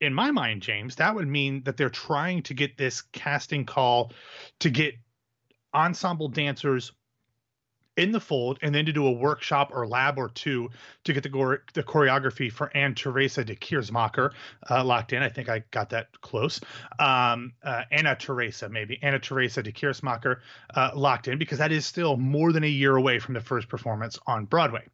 in 0.00 0.12
my 0.12 0.30
mind, 0.30 0.62
James, 0.62 0.96
that 0.96 1.14
would 1.14 1.28
mean 1.28 1.62
that 1.64 1.76
they're 1.76 1.88
trying 1.88 2.42
to 2.44 2.54
get 2.54 2.76
this 2.76 3.02
casting 3.12 3.64
call 3.64 4.12
to 4.60 4.70
get 4.70 4.94
ensemble 5.74 6.28
dancers 6.28 6.92
in 7.96 8.12
the 8.12 8.20
fold 8.20 8.58
and 8.60 8.74
then 8.74 8.84
to 8.84 8.92
do 8.92 9.06
a 9.06 9.12
workshop 9.12 9.70
or 9.72 9.86
lab 9.86 10.18
or 10.18 10.28
two 10.28 10.68
to 11.04 11.12
get 11.12 11.22
the, 11.22 11.28
gore, 11.28 11.64
the 11.72 11.82
choreography 11.82 12.52
for 12.52 12.74
Anne 12.76 12.94
Teresa 12.94 13.42
de 13.42 13.54
Keersmaeker 13.54 14.32
uh, 14.68 14.84
locked 14.84 15.14
in. 15.14 15.22
I 15.22 15.30
think 15.30 15.48
I 15.48 15.64
got 15.70 15.90
that 15.90 16.08
close. 16.20 16.60
Um, 16.98 17.54
uh, 17.62 17.82
Anna 17.90 18.14
Teresa, 18.14 18.68
maybe 18.68 18.98
Anna 19.02 19.18
Teresa 19.18 19.62
de 19.62 19.72
Keersmaeker 19.72 20.40
uh, 20.74 20.90
locked 20.94 21.28
in 21.28 21.38
because 21.38 21.58
that 21.58 21.72
is 21.72 21.86
still 21.86 22.18
more 22.18 22.52
than 22.52 22.64
a 22.64 22.68
year 22.68 22.96
away 22.96 23.18
from 23.18 23.34
the 23.34 23.40
first 23.40 23.68
performance 23.68 24.18
on 24.26 24.44
Broadway. 24.44 24.84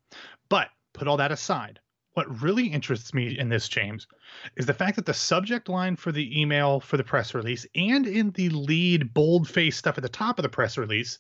But 0.49 0.69
put 0.93 1.09
all 1.09 1.17
that 1.17 1.33
aside. 1.33 1.81
What 2.15 2.43
really 2.43 2.67
interests 2.67 3.15
me 3.15 3.39
in 3.39 3.49
this, 3.49 3.69
James, 3.69 4.07
is 4.57 4.67
the 4.67 4.75
fact 4.75 4.97
that 4.97 5.07
the 5.07 5.15
subject 5.15 5.69
line 5.69 5.97
for 5.97 6.13
the 6.13 6.41
email 6.41 6.79
for 6.79 6.99
the 6.99 7.05
press 7.05 7.35
release 7.35 7.67
and 7.75 8.07
in 8.07 8.33
the 8.33 8.51
lead 8.51 9.15
bold 9.15 9.49
face 9.49 9.79
stuff 9.79 9.97
at 9.97 10.03
the 10.03 10.11
top 10.11 10.39
of 10.39 10.43
the 10.43 10.51
press 10.51 10.77
release 10.77 11.19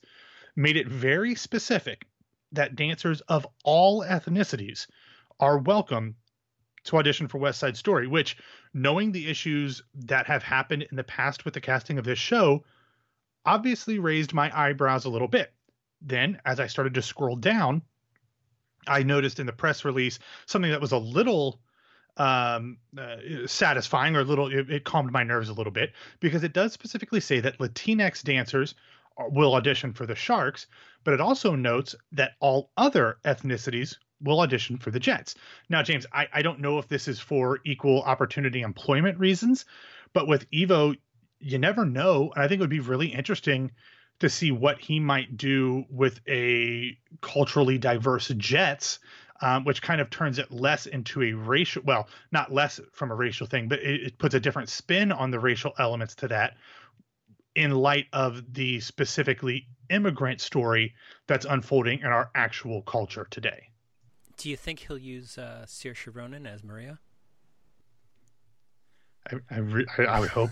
made 0.55 0.77
it 0.77 0.87
very 0.87 1.35
specific 1.35 2.07
that 2.53 2.77
dancers 2.77 3.23
of 3.23 3.47
all 3.65 4.03
ethnicities 4.03 4.87
are 5.41 5.57
welcome 5.59 6.15
to 6.85 6.99
audition 6.99 7.27
for 7.27 7.39
West 7.39 7.61
Side 7.61 7.77
Story, 7.77 8.07
which, 8.07 8.37
knowing 8.75 9.13
the 9.13 9.29
issues 9.29 9.83
that 9.95 10.27
have 10.27 10.43
happened 10.43 10.83
in 10.83 10.97
the 10.97 11.05
past 11.05 11.47
with 11.47 11.55
the 11.55 11.61
casting 11.61 11.97
of 11.97 12.05
this 12.05 12.19
show, 12.19 12.65
obviously 13.47 13.99
raised 13.99 14.35
my 14.35 14.55
eyebrows 14.55 15.07
a 15.07 15.11
little 15.11 15.29
bit. 15.29 15.55
Then, 16.03 16.41
as 16.45 16.61
I 16.61 16.67
started 16.67 16.95
to 16.95 17.03
scroll 17.03 17.37
down, 17.37 17.83
I 18.87 19.03
noticed 19.03 19.41
in 19.41 19.47
the 19.47 19.53
press 19.53 19.85
release 19.85 20.19
something 20.47 20.71
that 20.71 20.81
was 20.81 20.93
a 20.93 20.99
little 20.99 21.61
um, 22.17 22.79
uh, 22.99 23.17
satisfying 23.47 24.17
or 24.17 24.21
a 24.21 24.25
little, 24.25 24.53
it, 24.53 24.71
it 24.71 24.85
calmed 24.85 25.13
my 25.13 25.23
nerves 25.23 25.49
a 25.49 25.55
little 25.55 25.73
bit 25.73 25.93
because 26.21 26.45
it 26.45 26.53
does 26.53 26.73
specifically 26.73 27.21
say 27.21 27.41
that 27.41 27.59
Latinx 27.59 28.23
dancers 28.23 28.75
will 29.31 29.55
audition 29.55 29.93
for 29.93 30.07
the 30.07 30.15
Sharks, 30.15 30.67
but 31.05 31.15
it 31.15 31.21
also 31.21 31.55
notes 31.55 31.95
that 32.13 32.33
all 32.41 32.71
other 32.77 33.19
ethnicities 33.25 33.97
will 34.21 34.41
audition 34.41 34.79
for 34.79 34.91
the 34.91 35.01
Jets. 35.01 35.35
Now, 35.69 35.83
James, 35.83 36.07
I, 36.13 36.29
I 36.33 36.43
don't 36.43 36.61
know 36.61 36.79
if 36.79 36.89
this 36.89 37.09
is 37.09 37.19
for 37.19 37.61
equal 37.65 38.03
opportunity 38.03 38.61
employment 38.61 39.19
reasons, 39.19 39.65
but 40.13 40.29
with 40.29 40.47
Ivo, 40.55 40.95
you 41.41 41.59
never 41.59 41.85
know. 41.85 42.33
And 42.35 42.43
I 42.43 42.49
think 42.49 42.61
it 42.61 42.63
would 42.63 42.71
be 42.71 42.81
really 42.81 43.09
interesting 43.09 43.73
to 44.23 44.29
see 44.29 44.53
what 44.53 44.79
he 44.81 45.01
might 45.01 45.37
do 45.37 45.85
with 45.91 46.21
a 46.29 46.97
culturally 47.21 47.77
diverse 47.77 48.29
Jets. 48.37 48.99
Um, 49.45 49.65
which 49.65 49.83
kind 49.83 50.01
of 50.01 50.09
turns 50.09 50.39
it 50.39 50.53
less 50.53 50.87
into 50.87 51.21
a 51.21 51.33
racial, 51.33 51.83
well, 51.85 52.07
not 52.31 52.53
less 52.53 52.79
from 52.93 53.11
a 53.11 53.15
racial 53.17 53.45
thing, 53.45 53.67
but 53.67 53.81
it, 53.81 54.01
it 54.01 54.19
puts 54.19 54.37
a 54.37 54.41
different 54.41 54.69
spin 54.69 55.11
on 55.11 55.33
the 55.33 55.41
racial 55.41 55.73
elements 55.81 56.15
to 56.15 56.29
that 56.29 56.55
in 57.57 57.73
light 57.73 58.07
of 58.13 58.55
the 58.55 58.79
specifically 58.79 59.67
immigrant 59.91 60.41
story 60.41 60.95
that's 61.27 61.45
unfolding 61.45 61.99
in 61.99 62.07
our 62.07 62.31
actual 62.37 62.83
culture 62.83 63.27
today. 63.31 63.69
Do 64.37 64.49
you 64.49 64.57
think 64.57 64.79
he'll 64.79 64.97
use 64.97 65.37
uh, 65.37 65.65
Saoirse 65.67 66.15
Ronan 66.15 66.47
as 66.47 66.63
Maria? 66.63 67.01
I 69.29 69.37
I, 69.51 69.59
re- 69.59 69.87
I, 69.99 70.03
I 70.05 70.21
would 70.21 70.31
hope. 70.31 70.51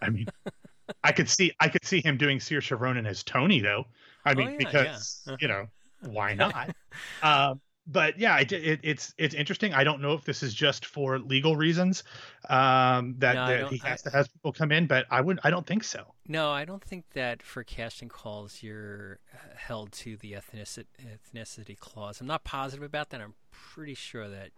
I 0.00 0.10
mean, 0.10 0.26
I 1.04 1.12
could 1.12 1.28
see 1.28 1.52
I 1.60 1.68
could 1.68 1.84
see 1.84 2.00
him 2.00 2.16
doing 2.16 2.38
Saoirse 2.38 2.78
Ronan 2.78 3.06
as 3.06 3.22
Tony 3.22 3.60
though. 3.60 3.86
I 4.24 4.34
mean, 4.34 4.52
yeah, 4.52 4.56
because 4.58 5.22
yeah. 5.26 5.36
you 5.40 5.48
know 5.48 5.66
why 6.00 6.34
not? 6.34 6.74
um, 7.22 7.60
but 7.86 8.18
yeah, 8.18 8.38
it, 8.38 8.52
it, 8.52 8.80
it's 8.82 9.14
it's 9.18 9.34
interesting. 9.34 9.74
I 9.74 9.82
don't 9.82 10.00
know 10.00 10.12
if 10.12 10.24
this 10.24 10.42
is 10.42 10.54
just 10.54 10.86
for 10.86 11.18
legal 11.18 11.56
reasons 11.56 12.04
um, 12.48 13.16
that, 13.18 13.34
No, 13.34 13.46
that 13.46 13.68
he 13.68 13.78
has 13.78 14.06
I- 14.06 14.10
to 14.10 14.16
have 14.16 14.32
people 14.32 14.52
come 14.52 14.70
in, 14.70 14.86
but 14.86 15.06
I 15.10 15.20
would 15.20 15.40
I 15.42 15.50
don't 15.50 15.66
think 15.66 15.82
so. 15.84 16.14
No, 16.28 16.50
I 16.50 16.64
don't 16.64 16.82
think 16.82 17.10
that 17.14 17.42
for 17.42 17.64
casting 17.64 18.08
calls 18.08 18.62
you're 18.62 19.18
uh, 19.34 19.56
held 19.56 19.92
to 19.92 20.16
the 20.16 20.32
ethnicity, 20.32 20.86
ethnicity 21.34 21.76
clause. 21.76 22.20
I'm 22.20 22.26
not 22.28 22.44
positive 22.44 22.84
about 22.84 23.10
that. 23.10 23.20
I'm 23.20 23.34
pretty 23.50 23.94
sure 23.94 24.28
that 24.28 24.50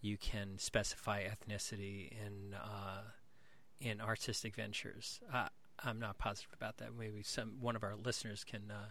you 0.00 0.18
can 0.18 0.58
specify 0.58 1.24
ethnicity 1.24 2.12
in 2.12 2.54
uh, 2.54 3.02
in 3.80 4.00
artistic 4.00 4.56
ventures. 4.56 5.20
Uh, 5.32 5.48
I'm 5.84 5.98
not 5.98 6.18
positive 6.18 6.52
about 6.54 6.78
that. 6.78 6.90
Maybe 6.98 7.22
some 7.22 7.56
one 7.60 7.76
of 7.76 7.82
our 7.84 7.94
listeners 7.96 8.44
can 8.44 8.70
uh, 8.70 8.90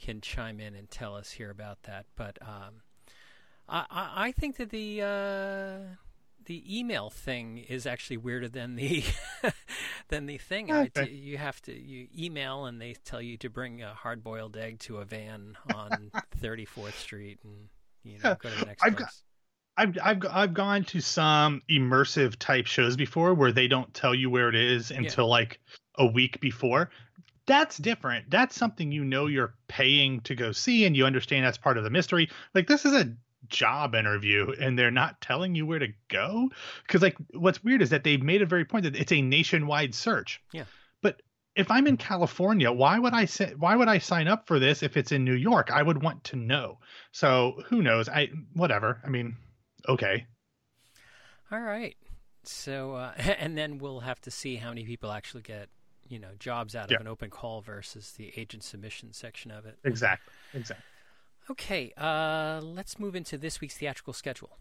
can 0.00 0.20
chime 0.20 0.60
in 0.60 0.74
and 0.74 0.90
tell 0.90 1.14
us 1.14 1.30
here 1.32 1.50
about 1.50 1.82
that. 1.84 2.06
But 2.16 2.38
um, 2.42 2.82
I, 3.68 3.84
I, 3.90 4.10
I 4.26 4.32
think 4.32 4.56
that 4.56 4.70
the 4.70 5.02
uh, 5.02 5.94
the 6.44 6.78
email 6.78 7.08
thing 7.10 7.58
is 7.58 7.86
actually 7.86 8.16
weirder 8.16 8.48
than 8.48 8.74
the 8.76 9.04
than 10.08 10.26
the 10.26 10.38
thing. 10.38 10.70
I, 10.72 10.90
you 11.08 11.38
have 11.38 11.60
to 11.62 11.72
you 11.78 12.08
email 12.18 12.64
and 12.66 12.80
they 12.80 12.94
tell 13.04 13.22
you 13.22 13.36
to 13.38 13.48
bring 13.50 13.82
a 13.82 13.94
hard 13.94 14.22
boiled 14.24 14.56
egg 14.56 14.80
to 14.80 14.98
a 14.98 15.04
van 15.04 15.56
on 15.74 16.10
34th 16.42 16.94
Street 16.94 17.38
and 17.44 17.68
you 18.02 18.18
know 18.18 18.30
Yeah. 18.30 18.36
go 18.40 18.50
to 18.50 18.58
the 18.60 18.66
next 18.66 18.82
I've 18.82 18.96
place. 18.96 19.06
got- 19.06 19.14
I've 19.74 19.96
I've 20.02 20.26
I've 20.30 20.52
gone 20.54 20.84
to 20.84 21.00
some 21.00 21.62
immersive 21.70 22.36
type 22.38 22.66
shows 22.66 22.94
before 22.94 23.32
where 23.32 23.52
they 23.52 23.68
don't 23.68 23.92
tell 23.94 24.14
you 24.14 24.28
where 24.28 24.50
it 24.50 24.54
is 24.54 24.90
until 24.90 25.28
like 25.28 25.60
a 26.02 26.06
week 26.06 26.40
before. 26.40 26.90
That's 27.46 27.78
different. 27.78 28.30
That's 28.30 28.56
something 28.56 28.92
you 28.92 29.04
know 29.04 29.26
you're 29.26 29.54
paying 29.68 30.20
to 30.22 30.34
go 30.34 30.52
see 30.52 30.84
and 30.84 30.96
you 30.96 31.06
understand 31.06 31.44
that's 31.44 31.58
part 31.58 31.78
of 31.78 31.84
the 31.84 31.90
mystery. 31.90 32.28
Like 32.54 32.66
this 32.66 32.84
is 32.84 32.92
a 32.92 33.12
job 33.48 33.94
interview 33.94 34.52
and 34.60 34.78
they're 34.78 34.90
not 34.90 35.20
telling 35.20 35.54
you 35.54 35.66
where 35.66 35.78
to 35.78 35.88
go 36.08 36.48
because 36.86 37.02
like 37.02 37.16
what's 37.34 37.62
weird 37.62 37.82
is 37.82 37.90
that 37.90 38.04
they've 38.04 38.22
made 38.22 38.42
a 38.42 38.46
very 38.46 38.64
point 38.64 38.84
that 38.84 38.96
it's 38.96 39.12
a 39.12 39.22
nationwide 39.22 39.94
search. 39.94 40.40
Yeah. 40.52 40.64
But 41.02 41.22
if 41.54 41.70
I'm 41.70 41.86
in 41.86 41.96
California, 41.96 42.72
why 42.72 42.98
would 42.98 43.12
I 43.12 43.26
say, 43.26 43.54
why 43.56 43.76
would 43.76 43.88
I 43.88 43.98
sign 43.98 44.26
up 44.26 44.46
for 44.46 44.58
this 44.58 44.82
if 44.82 44.96
it's 44.96 45.12
in 45.12 45.24
New 45.24 45.34
York? 45.34 45.70
I 45.72 45.82
would 45.82 46.02
want 46.02 46.24
to 46.24 46.36
know. 46.36 46.78
So 47.12 47.62
who 47.66 47.82
knows? 47.82 48.08
I 48.08 48.30
whatever. 48.54 49.00
I 49.04 49.08
mean, 49.08 49.36
okay. 49.88 50.26
All 51.50 51.60
right. 51.60 51.96
So 52.44 52.94
uh, 52.94 53.12
and 53.38 53.56
then 53.56 53.78
we'll 53.78 54.00
have 54.00 54.20
to 54.22 54.30
see 54.30 54.56
how 54.56 54.70
many 54.70 54.84
people 54.84 55.12
actually 55.12 55.42
get 55.42 55.68
you 56.12 56.18
know 56.18 56.28
jobs 56.38 56.76
out 56.76 56.90
Yeah. 56.90 56.96
of 56.96 57.00
an 57.00 57.08
open 57.08 57.30
call 57.30 57.62
versus 57.62 58.12
the 58.12 58.32
agent 58.36 58.62
submission 58.62 59.12
section 59.12 59.50
of 59.50 59.64
it. 59.64 59.78
Exactly. 59.82 60.32
Exactly. 60.52 60.84
Okay, 61.50 61.92
uh, 61.96 62.60
let's 62.62 62.98
move 63.00 63.16
into 63.16 63.36
this 63.38 63.60
week's 63.60 63.76
theatrical 63.76 64.12
schedule. 64.12 64.58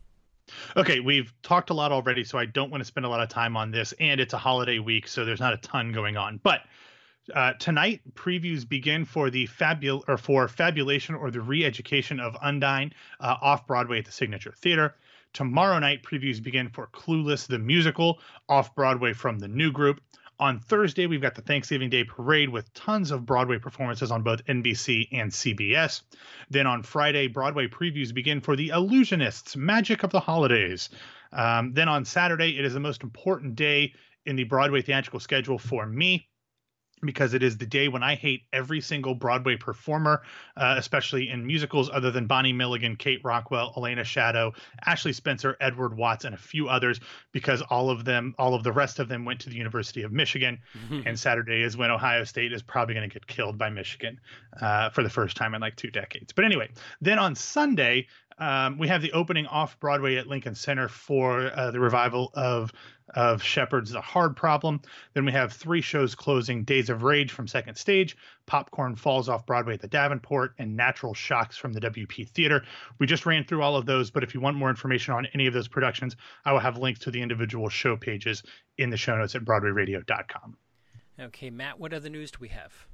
Okay, 0.75 0.99
we've 0.99 1.31
talked 1.43 1.69
a 1.69 1.73
lot 1.73 1.91
already, 1.91 2.23
so 2.23 2.37
I 2.39 2.45
don't 2.45 2.71
want 2.71 2.81
to 2.81 2.85
spend 2.85 3.05
a 3.05 3.09
lot 3.09 3.21
of 3.21 3.29
time 3.29 3.55
on 3.55 3.69
this. 3.69 3.93
And 3.99 4.19
it's 4.19 4.33
a 4.33 4.37
holiday 4.37 4.79
week, 4.79 5.07
so 5.07 5.23
there's 5.23 5.39
not 5.39 5.53
a 5.53 5.57
ton 5.57 5.91
going 5.91 6.17
on. 6.17 6.39
But 6.41 6.61
uh, 7.35 7.53
tonight, 7.59 8.01
previews 8.15 8.67
begin 8.67 9.05
for 9.05 9.29
the 9.29 9.45
fabul 9.47 10.03
or 10.07 10.17
for 10.17 10.47
Fabulation 10.47 11.13
or 11.13 11.29
the 11.29 11.41
Re-Education 11.41 12.19
of 12.19 12.35
Undine 12.41 12.93
uh, 13.19 13.35
off 13.41 13.67
Broadway 13.67 13.99
at 13.99 14.05
the 14.05 14.11
Signature 14.11 14.53
Theater. 14.57 14.95
Tomorrow 15.33 15.79
night, 15.79 16.01
previews 16.03 16.41
begin 16.41 16.67
for 16.69 16.87
Clueless 16.87 17.45
the 17.47 17.59
Musical 17.59 18.19
off 18.49 18.73
Broadway 18.73 19.13
from 19.13 19.37
the 19.37 19.47
New 19.47 19.71
Group. 19.71 20.01
On 20.41 20.59
Thursday, 20.59 21.05
we've 21.05 21.21
got 21.21 21.35
the 21.35 21.43
Thanksgiving 21.43 21.91
Day 21.91 22.03
Parade 22.03 22.49
with 22.49 22.73
tons 22.73 23.11
of 23.11 23.27
Broadway 23.27 23.59
performances 23.59 24.09
on 24.09 24.23
both 24.23 24.43
NBC 24.45 25.07
and 25.11 25.29
CBS. 25.29 26.01
Then 26.49 26.65
on 26.65 26.81
Friday, 26.81 27.27
Broadway 27.27 27.67
previews 27.67 28.11
begin 28.11 28.41
for 28.41 28.55
The 28.55 28.69
Illusionists 28.69 29.55
Magic 29.55 30.01
of 30.01 30.09
the 30.09 30.19
Holidays. 30.19 30.89
Um, 31.31 31.73
then 31.73 31.87
on 31.87 32.05
Saturday, 32.05 32.57
it 32.57 32.65
is 32.65 32.73
the 32.73 32.79
most 32.79 33.03
important 33.03 33.53
day 33.53 33.93
in 34.25 34.35
the 34.35 34.43
Broadway 34.43 34.81
theatrical 34.81 35.19
schedule 35.19 35.59
for 35.59 35.85
me 35.85 36.27
because 37.03 37.33
it 37.33 37.43
is 37.43 37.57
the 37.57 37.65
day 37.65 37.87
when 37.87 38.03
I 38.03 38.15
hate 38.15 38.43
every 38.53 38.81
single 38.81 39.15
Broadway 39.15 39.55
performer, 39.55 40.21
uh, 40.57 40.75
especially 40.77 41.29
in 41.29 41.45
musicals, 41.45 41.89
other 41.91 42.11
than 42.11 42.27
Bonnie 42.27 42.53
Milligan, 42.53 42.95
Kate 42.95 43.19
Rockwell, 43.23 43.73
Elena 43.75 44.03
Shaddow, 44.03 44.53
Ashley 44.85 45.13
Spencer, 45.13 45.57
Edward 45.59 45.97
Watts, 45.97 46.25
and 46.25 46.35
a 46.35 46.37
few 46.37 46.69
others, 46.69 46.99
because 47.31 47.61
all 47.63 47.89
of 47.89 48.05
them, 48.05 48.35
all 48.37 48.53
of 48.53 48.63
the 48.63 48.71
rest 48.71 48.99
of 48.99 49.07
them 49.07 49.25
went 49.25 49.39
to 49.41 49.49
the 49.49 49.55
University 49.55 50.03
of 50.03 50.11
Michigan. 50.11 50.59
and 51.05 51.19
Saturday 51.19 51.61
is 51.61 51.75
when 51.77 51.91
Ohio 51.91 52.23
State 52.23 52.53
is 52.53 52.61
probably 52.61 52.93
going 52.95 53.09
to 53.09 53.13
get 53.13 53.27
killed 53.27 53.57
by 53.57 53.69
Michigan 53.69 54.19
uh, 54.61 54.89
for 54.89 55.03
the 55.03 55.09
first 55.09 55.37
time 55.37 55.53
in 55.55 55.61
like 55.61 55.75
two 55.75 55.89
decades. 55.91 56.33
But 56.33 56.45
anyway, 56.45 56.69
then 57.01 57.19
on 57.19 57.35
Sunday, 57.35 58.07
Um, 58.39 58.79
we 58.79 58.87
have 58.87 59.03
the 59.03 59.11
opening 59.11 59.45
off 59.45 59.79
Broadway 59.79 60.15
at 60.15 60.25
Lincoln 60.25 60.55
Center 60.55 60.87
for 60.87 61.51
uh, 61.53 61.69
the 61.69 61.79
revival 61.79 62.31
of 62.33 62.71
of 63.15 63.43
Stoppard's 63.43 63.91
The 63.91 64.01
Hard 64.01 64.35
Problem. 64.35 64.81
Then 65.13 65.25
we 65.25 65.31
have 65.31 65.53
three 65.53 65.81
shows 65.81 66.15
closing: 66.15 66.63
Days 66.63 66.89
of 66.89 67.03
Rage 67.03 67.31
from 67.31 67.47
Second 67.47 67.75
Stage, 67.75 68.17
Popcorn 68.45 68.95
Falls 68.95 69.29
off 69.29 69.45
Broadway 69.45 69.75
at 69.75 69.81
the 69.81 69.87
Davenport, 69.87 70.53
and 70.57 70.75
Natural 70.75 71.13
Shocks 71.13 71.57
from 71.57 71.73
the 71.73 71.81
WP 71.81 72.29
Theater. 72.29 72.63
We 72.99 73.07
just 73.07 73.25
ran 73.25 73.43
through 73.43 73.61
all 73.61 73.75
of 73.75 73.85
those, 73.85 74.11
but 74.11 74.23
if 74.23 74.33
you 74.33 74.41
want 74.41 74.57
more 74.57 74.69
information 74.69 75.13
on 75.13 75.27
any 75.33 75.47
of 75.47 75.53
those 75.53 75.67
productions, 75.67 76.15
I 76.45 76.51
will 76.51 76.59
have 76.59 76.77
links 76.77 77.01
to 77.01 77.11
the 77.11 77.21
individual 77.21 77.69
show 77.69 77.95
pages 77.97 78.43
in 78.77 78.89
the 78.89 78.97
show 78.97 79.17
notes 79.17 79.35
at 79.35 79.45
BroadwayRadio.com. 79.45 80.57
Okay, 81.19 81.49
Matt, 81.49 81.79
what 81.79 81.93
other 81.93 82.09
news 82.09 82.31
do 82.31 82.37
we 82.41 82.49
have? 82.49 82.87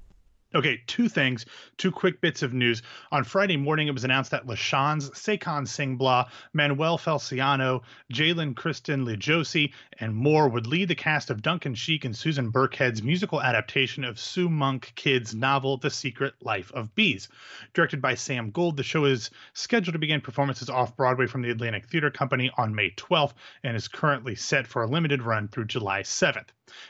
Okay, 0.55 0.81
two 0.87 1.09
things, 1.09 1.45
two 1.75 1.91
quick 1.91 2.21
bits 2.21 2.41
of 2.41 2.53
news. 2.53 2.81
On 3.11 3.25
Friday 3.25 3.57
morning, 3.57 3.89
it 3.89 3.93
was 3.93 4.05
announced 4.05 4.31
that 4.31 4.47
LaChanze, 4.47 5.11
Saycon 5.11 5.67
Sengbloh, 5.67 6.29
Manoel 6.53 6.97
Felciano, 6.97 7.81
Jalen 8.13 8.55
Kristen 8.55 9.05
Lejosi, 9.05 9.73
and 9.99 10.15
more 10.15 10.47
would 10.47 10.65
lead 10.65 10.87
the 10.87 10.95
cast 10.95 11.29
of 11.29 11.41
Duncan 11.41 11.75
Sheik 11.75 12.05
and 12.05 12.15
Susan 12.15 12.49
Birkenhead's 12.49 13.03
musical 13.03 13.41
adaptation 13.41 14.05
of 14.05 14.17
Sue 14.17 14.47
Monk 14.47 14.93
Kidd's 14.95 15.35
novel 15.35 15.75
The 15.75 15.89
Secret 15.89 16.33
Life 16.41 16.71
of 16.71 16.95
Bees. 16.95 17.27
Directed 17.73 18.01
by 18.01 18.15
Sam 18.15 18.49
Gold, 18.49 18.77
the 18.77 18.83
show 18.83 19.03
is 19.03 19.29
scheduled 19.51 19.95
to 19.95 19.99
begin 19.99 20.21
performances 20.21 20.69
off 20.69 20.95
Broadway 20.95 21.27
from 21.27 21.41
the 21.41 21.51
Atlantic 21.51 21.87
Theater 21.87 22.09
Company 22.09 22.49
on 22.57 22.73
May 22.73 22.91
12th 22.91 23.33
and 23.63 23.75
is 23.75 23.89
currently 23.89 24.35
set 24.35 24.65
for 24.65 24.81
a 24.81 24.87
limited 24.87 25.21
run 25.21 25.49
through 25.49 25.65
July 25.65 26.03
7th. 26.03 26.47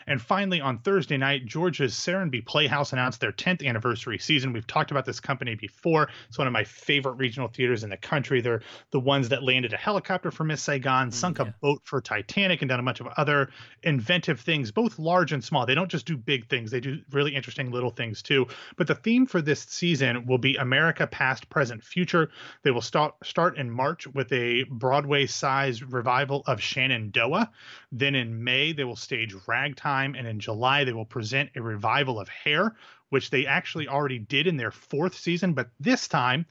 And 0.08 0.22
finally, 0.22 0.62
on 0.62 0.80
Thursday 0.80 1.18
night, 1.18 1.46
Georgia's 1.46 1.94
Serenbe 1.94 2.46
Playhouse 2.46 2.94
announced 2.94 3.20
their 3.20 3.32
10th 3.32 3.66
anniversary 3.66 4.18
season. 4.18 4.54
We've 4.54 4.68
talked 4.68 4.92
about 4.92 5.06
this 5.06 5.20
company 5.20 5.56
before. 5.56 6.10
It's 6.28 6.38
one 6.38 6.48
of 6.48 6.54
my 6.54 6.64
favorite 6.64 7.14
regional 7.14 7.48
theaters 7.48 7.84
in 7.84 7.90
the 7.90 7.98
country. 7.98 8.42
They're 8.42 8.62
the 8.92 9.00
ones 9.00 9.30
that 9.30 9.44
landed 9.44 9.74
a 9.74 9.78
helicopter 9.78 10.32
for 10.32 10.44
Miss 10.44 10.62
Saigon, 10.62 11.10
mm, 11.10 11.14
sunk 11.14 11.40
yeah. 11.40 11.46
a 11.46 11.54
boat 11.62 11.82
for 11.84 12.02
Titanic, 12.02 12.62
and 12.62 12.70
done 12.70 12.80
a 12.80 12.84
bunch 12.84 13.00
of 13.00 13.08
other 13.18 13.50
inventive 13.84 14.40
things, 14.40 14.72
both 14.72 15.00
large 15.00 15.32
and 15.32 15.44
small. 15.44 15.66
They 15.66 15.76
don't 15.76 15.92
just 15.92 16.06
do 16.06 16.18
big 16.18 16.48
things, 16.50 16.72
they 16.72 16.80
do 16.80 17.00
really 17.12 17.36
interesting 17.36 17.72
little 17.72 17.92
things 17.92 18.22
too. 18.22 18.48
But 18.76 18.88
the 18.88 18.96
theme 18.96 19.26
for 19.26 19.42
this 19.42 19.62
season 19.62 20.26
will 20.26 20.38
be 20.38 20.56
America 20.56 21.08
Past, 21.08 21.50
Present, 21.50 21.84
Future. 21.84 22.30
They 22.64 22.72
will 22.72 22.82
start, 22.82 23.16
start 23.24 23.58
in 23.58 23.70
March 23.70 24.08
with 24.08 24.32
a 24.32 24.64
Broadway 24.64 25.26
sized 25.26 25.84
revival 25.84 26.44
of 26.48 26.62
Shenandoah. 26.62 27.52
Then 27.92 28.16
in 28.16 28.44
May, 28.44 28.74
they 28.74 28.84
will 28.84 28.96
stage 28.96 29.34
Ragtime. 29.68 30.16
And 30.16 30.28
in 30.28 30.40
July, 30.40 30.84
they 30.84 30.94
will 30.94 31.06
present 31.06 31.50
a 31.56 31.62
revival 31.62 32.20
of 32.20 32.30
Hair, 32.30 32.76
which 33.10 33.30
they 33.30 33.46
actually 33.46 33.88
already 33.88 34.20
did 34.20 34.48
in 34.48 34.58
their 34.58 34.72
fourth 34.72 35.16
season. 35.16 35.54
But 35.54 35.70
this 35.80 36.08
time, 36.08 36.46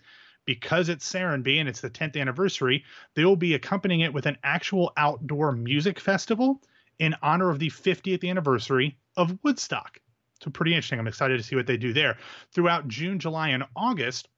because 0.44 0.88
it's 0.88 1.10
Serenbe 1.10 1.58
and 1.58 1.68
it's 1.68 1.80
the 1.80 1.90
10th 1.90 2.18
anniversary, 2.20 2.84
they 3.14 3.24
will 3.24 3.36
be 3.36 3.54
accompanying 3.54 4.00
it 4.00 4.12
with 4.12 4.26
an 4.26 4.38
actual 4.44 4.92
outdoor 4.96 5.52
music 5.52 5.98
festival 5.98 6.62
in 6.98 7.14
honor 7.22 7.50
of 7.50 7.58
the 7.58 7.70
50th 7.70 8.28
anniversary 8.28 8.96
of 9.16 9.38
Woodstock. 9.42 9.98
So, 10.42 10.50
pretty 10.50 10.72
interesting. 10.72 10.98
I'm 10.98 11.06
excited 11.06 11.38
to 11.38 11.42
see 11.42 11.56
what 11.56 11.66
they 11.66 11.78
do 11.78 11.92
there. 11.92 12.18
Throughout 12.52 12.88
June, 12.88 13.18
July, 13.18 13.48
and 13.48 13.64
August, 13.74 14.28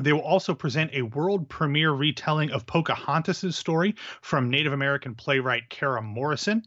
they 0.00 0.12
will 0.12 0.20
also 0.20 0.54
present 0.54 0.90
a 0.92 1.02
world 1.02 1.48
premiere 1.48 1.92
retelling 1.92 2.50
of 2.50 2.66
Pocahontas' 2.66 3.56
story 3.56 3.94
from 4.20 4.50
Native 4.50 4.74
American 4.74 5.14
playwright 5.14 5.70
Kara 5.70 6.02
Morrison. 6.02 6.62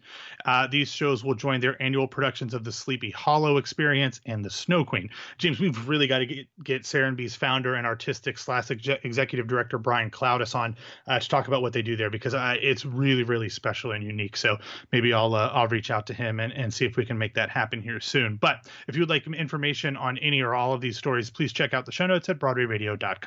Uh, 0.45 0.65
these 0.67 0.91
shows 0.91 1.23
will 1.23 1.35
join 1.35 1.61
their 1.61 1.79
annual 1.81 2.07
productions 2.07 2.55
of 2.55 2.63
the 2.63 2.71
Sleepy 2.71 3.11
Hollow 3.11 3.57
Experience 3.57 4.19
and 4.25 4.43
the 4.43 4.49
Snow 4.49 4.83
Queen. 4.83 5.09
James, 5.37 5.59
we've 5.59 5.87
really 5.87 6.07
got 6.07 6.19
to 6.19 6.25
get, 6.25 6.47
get 6.63 6.83
Serenbe's 6.83 7.35
founder 7.35 7.75
and 7.75 7.85
artistic 7.85 8.37
slash 8.37 8.71
executive 8.71 9.47
director 9.47 9.77
Brian 9.77 10.09
Clowdus 10.09 10.55
on 10.55 10.75
uh, 11.07 11.19
to 11.19 11.29
talk 11.29 11.47
about 11.47 11.61
what 11.61 11.73
they 11.73 11.83
do 11.83 11.95
there 11.95 12.09
because 12.09 12.33
uh, 12.33 12.55
it's 12.59 12.83
really, 12.83 13.23
really 13.23 13.49
special 13.49 13.91
and 13.91 14.03
unique. 14.03 14.37
So 14.37 14.57
maybe 14.91 15.13
I'll 15.13 15.35
uh, 15.35 15.51
I'll 15.53 15.67
reach 15.67 15.91
out 15.91 16.07
to 16.07 16.13
him 16.13 16.39
and, 16.39 16.51
and 16.53 16.73
see 16.73 16.85
if 16.85 16.97
we 16.97 17.05
can 17.05 17.17
make 17.17 17.35
that 17.35 17.49
happen 17.49 17.81
here 17.81 17.99
soon. 17.99 18.37
But 18.37 18.67
if 18.87 18.95
you 18.95 19.01
would 19.01 19.09
like 19.09 19.27
information 19.27 19.95
on 19.97 20.17
any 20.17 20.41
or 20.41 20.55
all 20.55 20.73
of 20.73 20.81
these 20.81 20.97
stories, 20.97 21.29
please 21.29 21.53
check 21.53 21.75
out 21.75 21.85
the 21.85 21.91
show 21.91 22.07
notes 22.07 22.27
at 22.29 22.39
BroadwayRadio.com. 22.39 23.18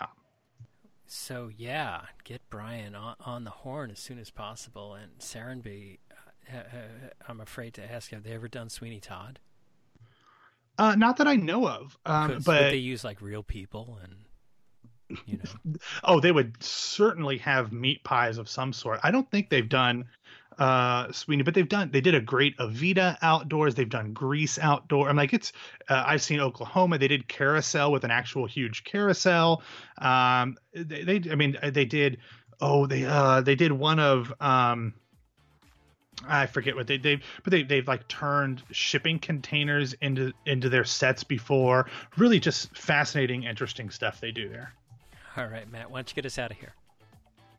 So 1.06 1.50
yeah, 1.54 2.02
get 2.24 2.40
Brian 2.48 2.94
on, 2.94 3.16
on, 3.20 3.44
the 3.44 3.50
horn 3.50 3.90
as 3.90 3.98
soon 3.98 4.18
as 4.18 4.30
possible. 4.30 4.94
And 4.94 5.18
Serenbe, 5.18 5.98
uh, 6.50 6.56
uh, 6.56 7.10
I'm 7.28 7.40
afraid 7.40 7.74
to 7.74 7.92
ask, 7.92 8.10
have 8.12 8.22
they 8.22 8.32
ever 8.32 8.48
done 8.48 8.70
Sweeney 8.70 9.00
Todd? 9.00 9.38
Uh, 10.78 10.94
not 10.94 11.18
that 11.18 11.28
I 11.28 11.36
know 11.36 11.68
of. 11.68 11.98
Um, 12.06 12.40
but 12.44 12.70
they 12.70 12.76
use 12.76 13.04
like 13.04 13.20
real 13.20 13.42
people 13.42 13.98
and 14.02 14.14
you 15.26 15.38
know. 15.38 15.74
oh, 16.04 16.20
they 16.20 16.32
would 16.32 16.62
certainly 16.62 17.38
have 17.38 17.72
meat 17.72 18.04
pies 18.04 18.38
of 18.38 18.48
some 18.48 18.72
sort. 18.72 19.00
I 19.02 19.10
don't 19.10 19.30
think 19.30 19.48
they've 19.48 19.68
done 19.68 20.06
uh 20.58 21.10
Sweeney, 21.12 21.42
but 21.42 21.54
they've 21.54 21.68
done 21.68 21.90
they 21.90 22.02
did 22.02 22.14
a 22.14 22.20
great 22.20 22.56
Evita 22.58 23.16
outdoors. 23.22 23.74
They've 23.74 23.88
done 23.88 24.12
Grease 24.12 24.58
outdoor. 24.58 25.08
I'm 25.08 25.16
like 25.16 25.32
it's 25.32 25.52
uh, 25.88 26.04
I've 26.06 26.22
seen 26.22 26.40
Oklahoma. 26.40 26.98
They 26.98 27.08
did 27.08 27.26
Carousel 27.26 27.90
with 27.90 28.04
an 28.04 28.10
actual 28.10 28.46
huge 28.46 28.84
carousel. 28.84 29.62
Um, 29.98 30.56
they, 30.74 31.04
they 31.04 31.30
I 31.30 31.36
mean 31.36 31.56
they 31.62 31.86
did 31.86 32.18
oh 32.60 32.86
they 32.86 33.04
uh 33.04 33.40
they 33.40 33.54
did 33.54 33.72
one 33.72 33.98
of 33.98 34.32
um 34.40 34.94
I 36.26 36.46
forget 36.46 36.76
what 36.76 36.86
they 36.86 36.98
they 36.98 37.16
but 37.42 37.50
they 37.50 37.62
they've 37.62 37.86
like 37.86 38.06
turned 38.08 38.62
shipping 38.70 39.18
containers 39.18 39.94
into 39.94 40.32
into 40.46 40.68
their 40.68 40.84
sets 40.84 41.24
before. 41.24 41.88
Really 42.16 42.40
just 42.40 42.76
fascinating, 42.76 43.44
interesting 43.44 43.90
stuff 43.90 44.20
they 44.20 44.32
do 44.32 44.48
there. 44.48 44.74
All 45.36 45.46
right, 45.46 45.70
Matt, 45.70 45.90
why 45.90 45.98
don't 45.98 46.10
you 46.10 46.14
get 46.14 46.26
us 46.26 46.38
out 46.38 46.50
of 46.50 46.58
here? 46.58 46.74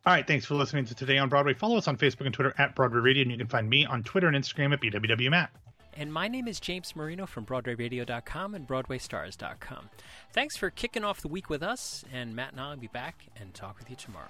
All 0.06 0.12
right, 0.12 0.26
thanks 0.26 0.44
for 0.44 0.54
listening 0.54 0.84
to 0.86 0.94
Today 0.94 1.16
on 1.18 1.28
Broadway. 1.28 1.54
Follow 1.54 1.78
us 1.78 1.88
on 1.88 1.96
Facebook 1.96 2.26
and 2.26 2.34
Twitter 2.34 2.54
at 2.58 2.74
Broadway 2.74 3.00
Radio, 3.00 3.22
and 3.22 3.30
you 3.30 3.38
can 3.38 3.46
find 3.46 3.68
me 3.68 3.86
on 3.86 4.02
Twitter 4.02 4.28
and 4.28 4.36
Instagram 4.36 4.72
at 4.74 4.80
BWWMatt. 4.80 5.48
And 5.96 6.12
my 6.12 6.28
name 6.28 6.48
is 6.48 6.60
James 6.60 6.94
Marino 6.96 7.24
from 7.24 7.46
BroadwayRadio.com 7.46 8.54
and 8.54 8.66
BroadwayStars.com. 8.66 9.90
Thanks 10.32 10.56
for 10.56 10.70
kicking 10.70 11.04
off 11.04 11.20
the 11.20 11.28
week 11.28 11.48
with 11.48 11.62
us, 11.62 12.04
and 12.12 12.34
Matt 12.34 12.52
and 12.52 12.60
I 12.60 12.70
will 12.70 12.76
be 12.76 12.88
back 12.88 13.26
and 13.40 13.54
talk 13.54 13.78
with 13.78 13.88
you 13.88 13.96
tomorrow. 13.96 14.28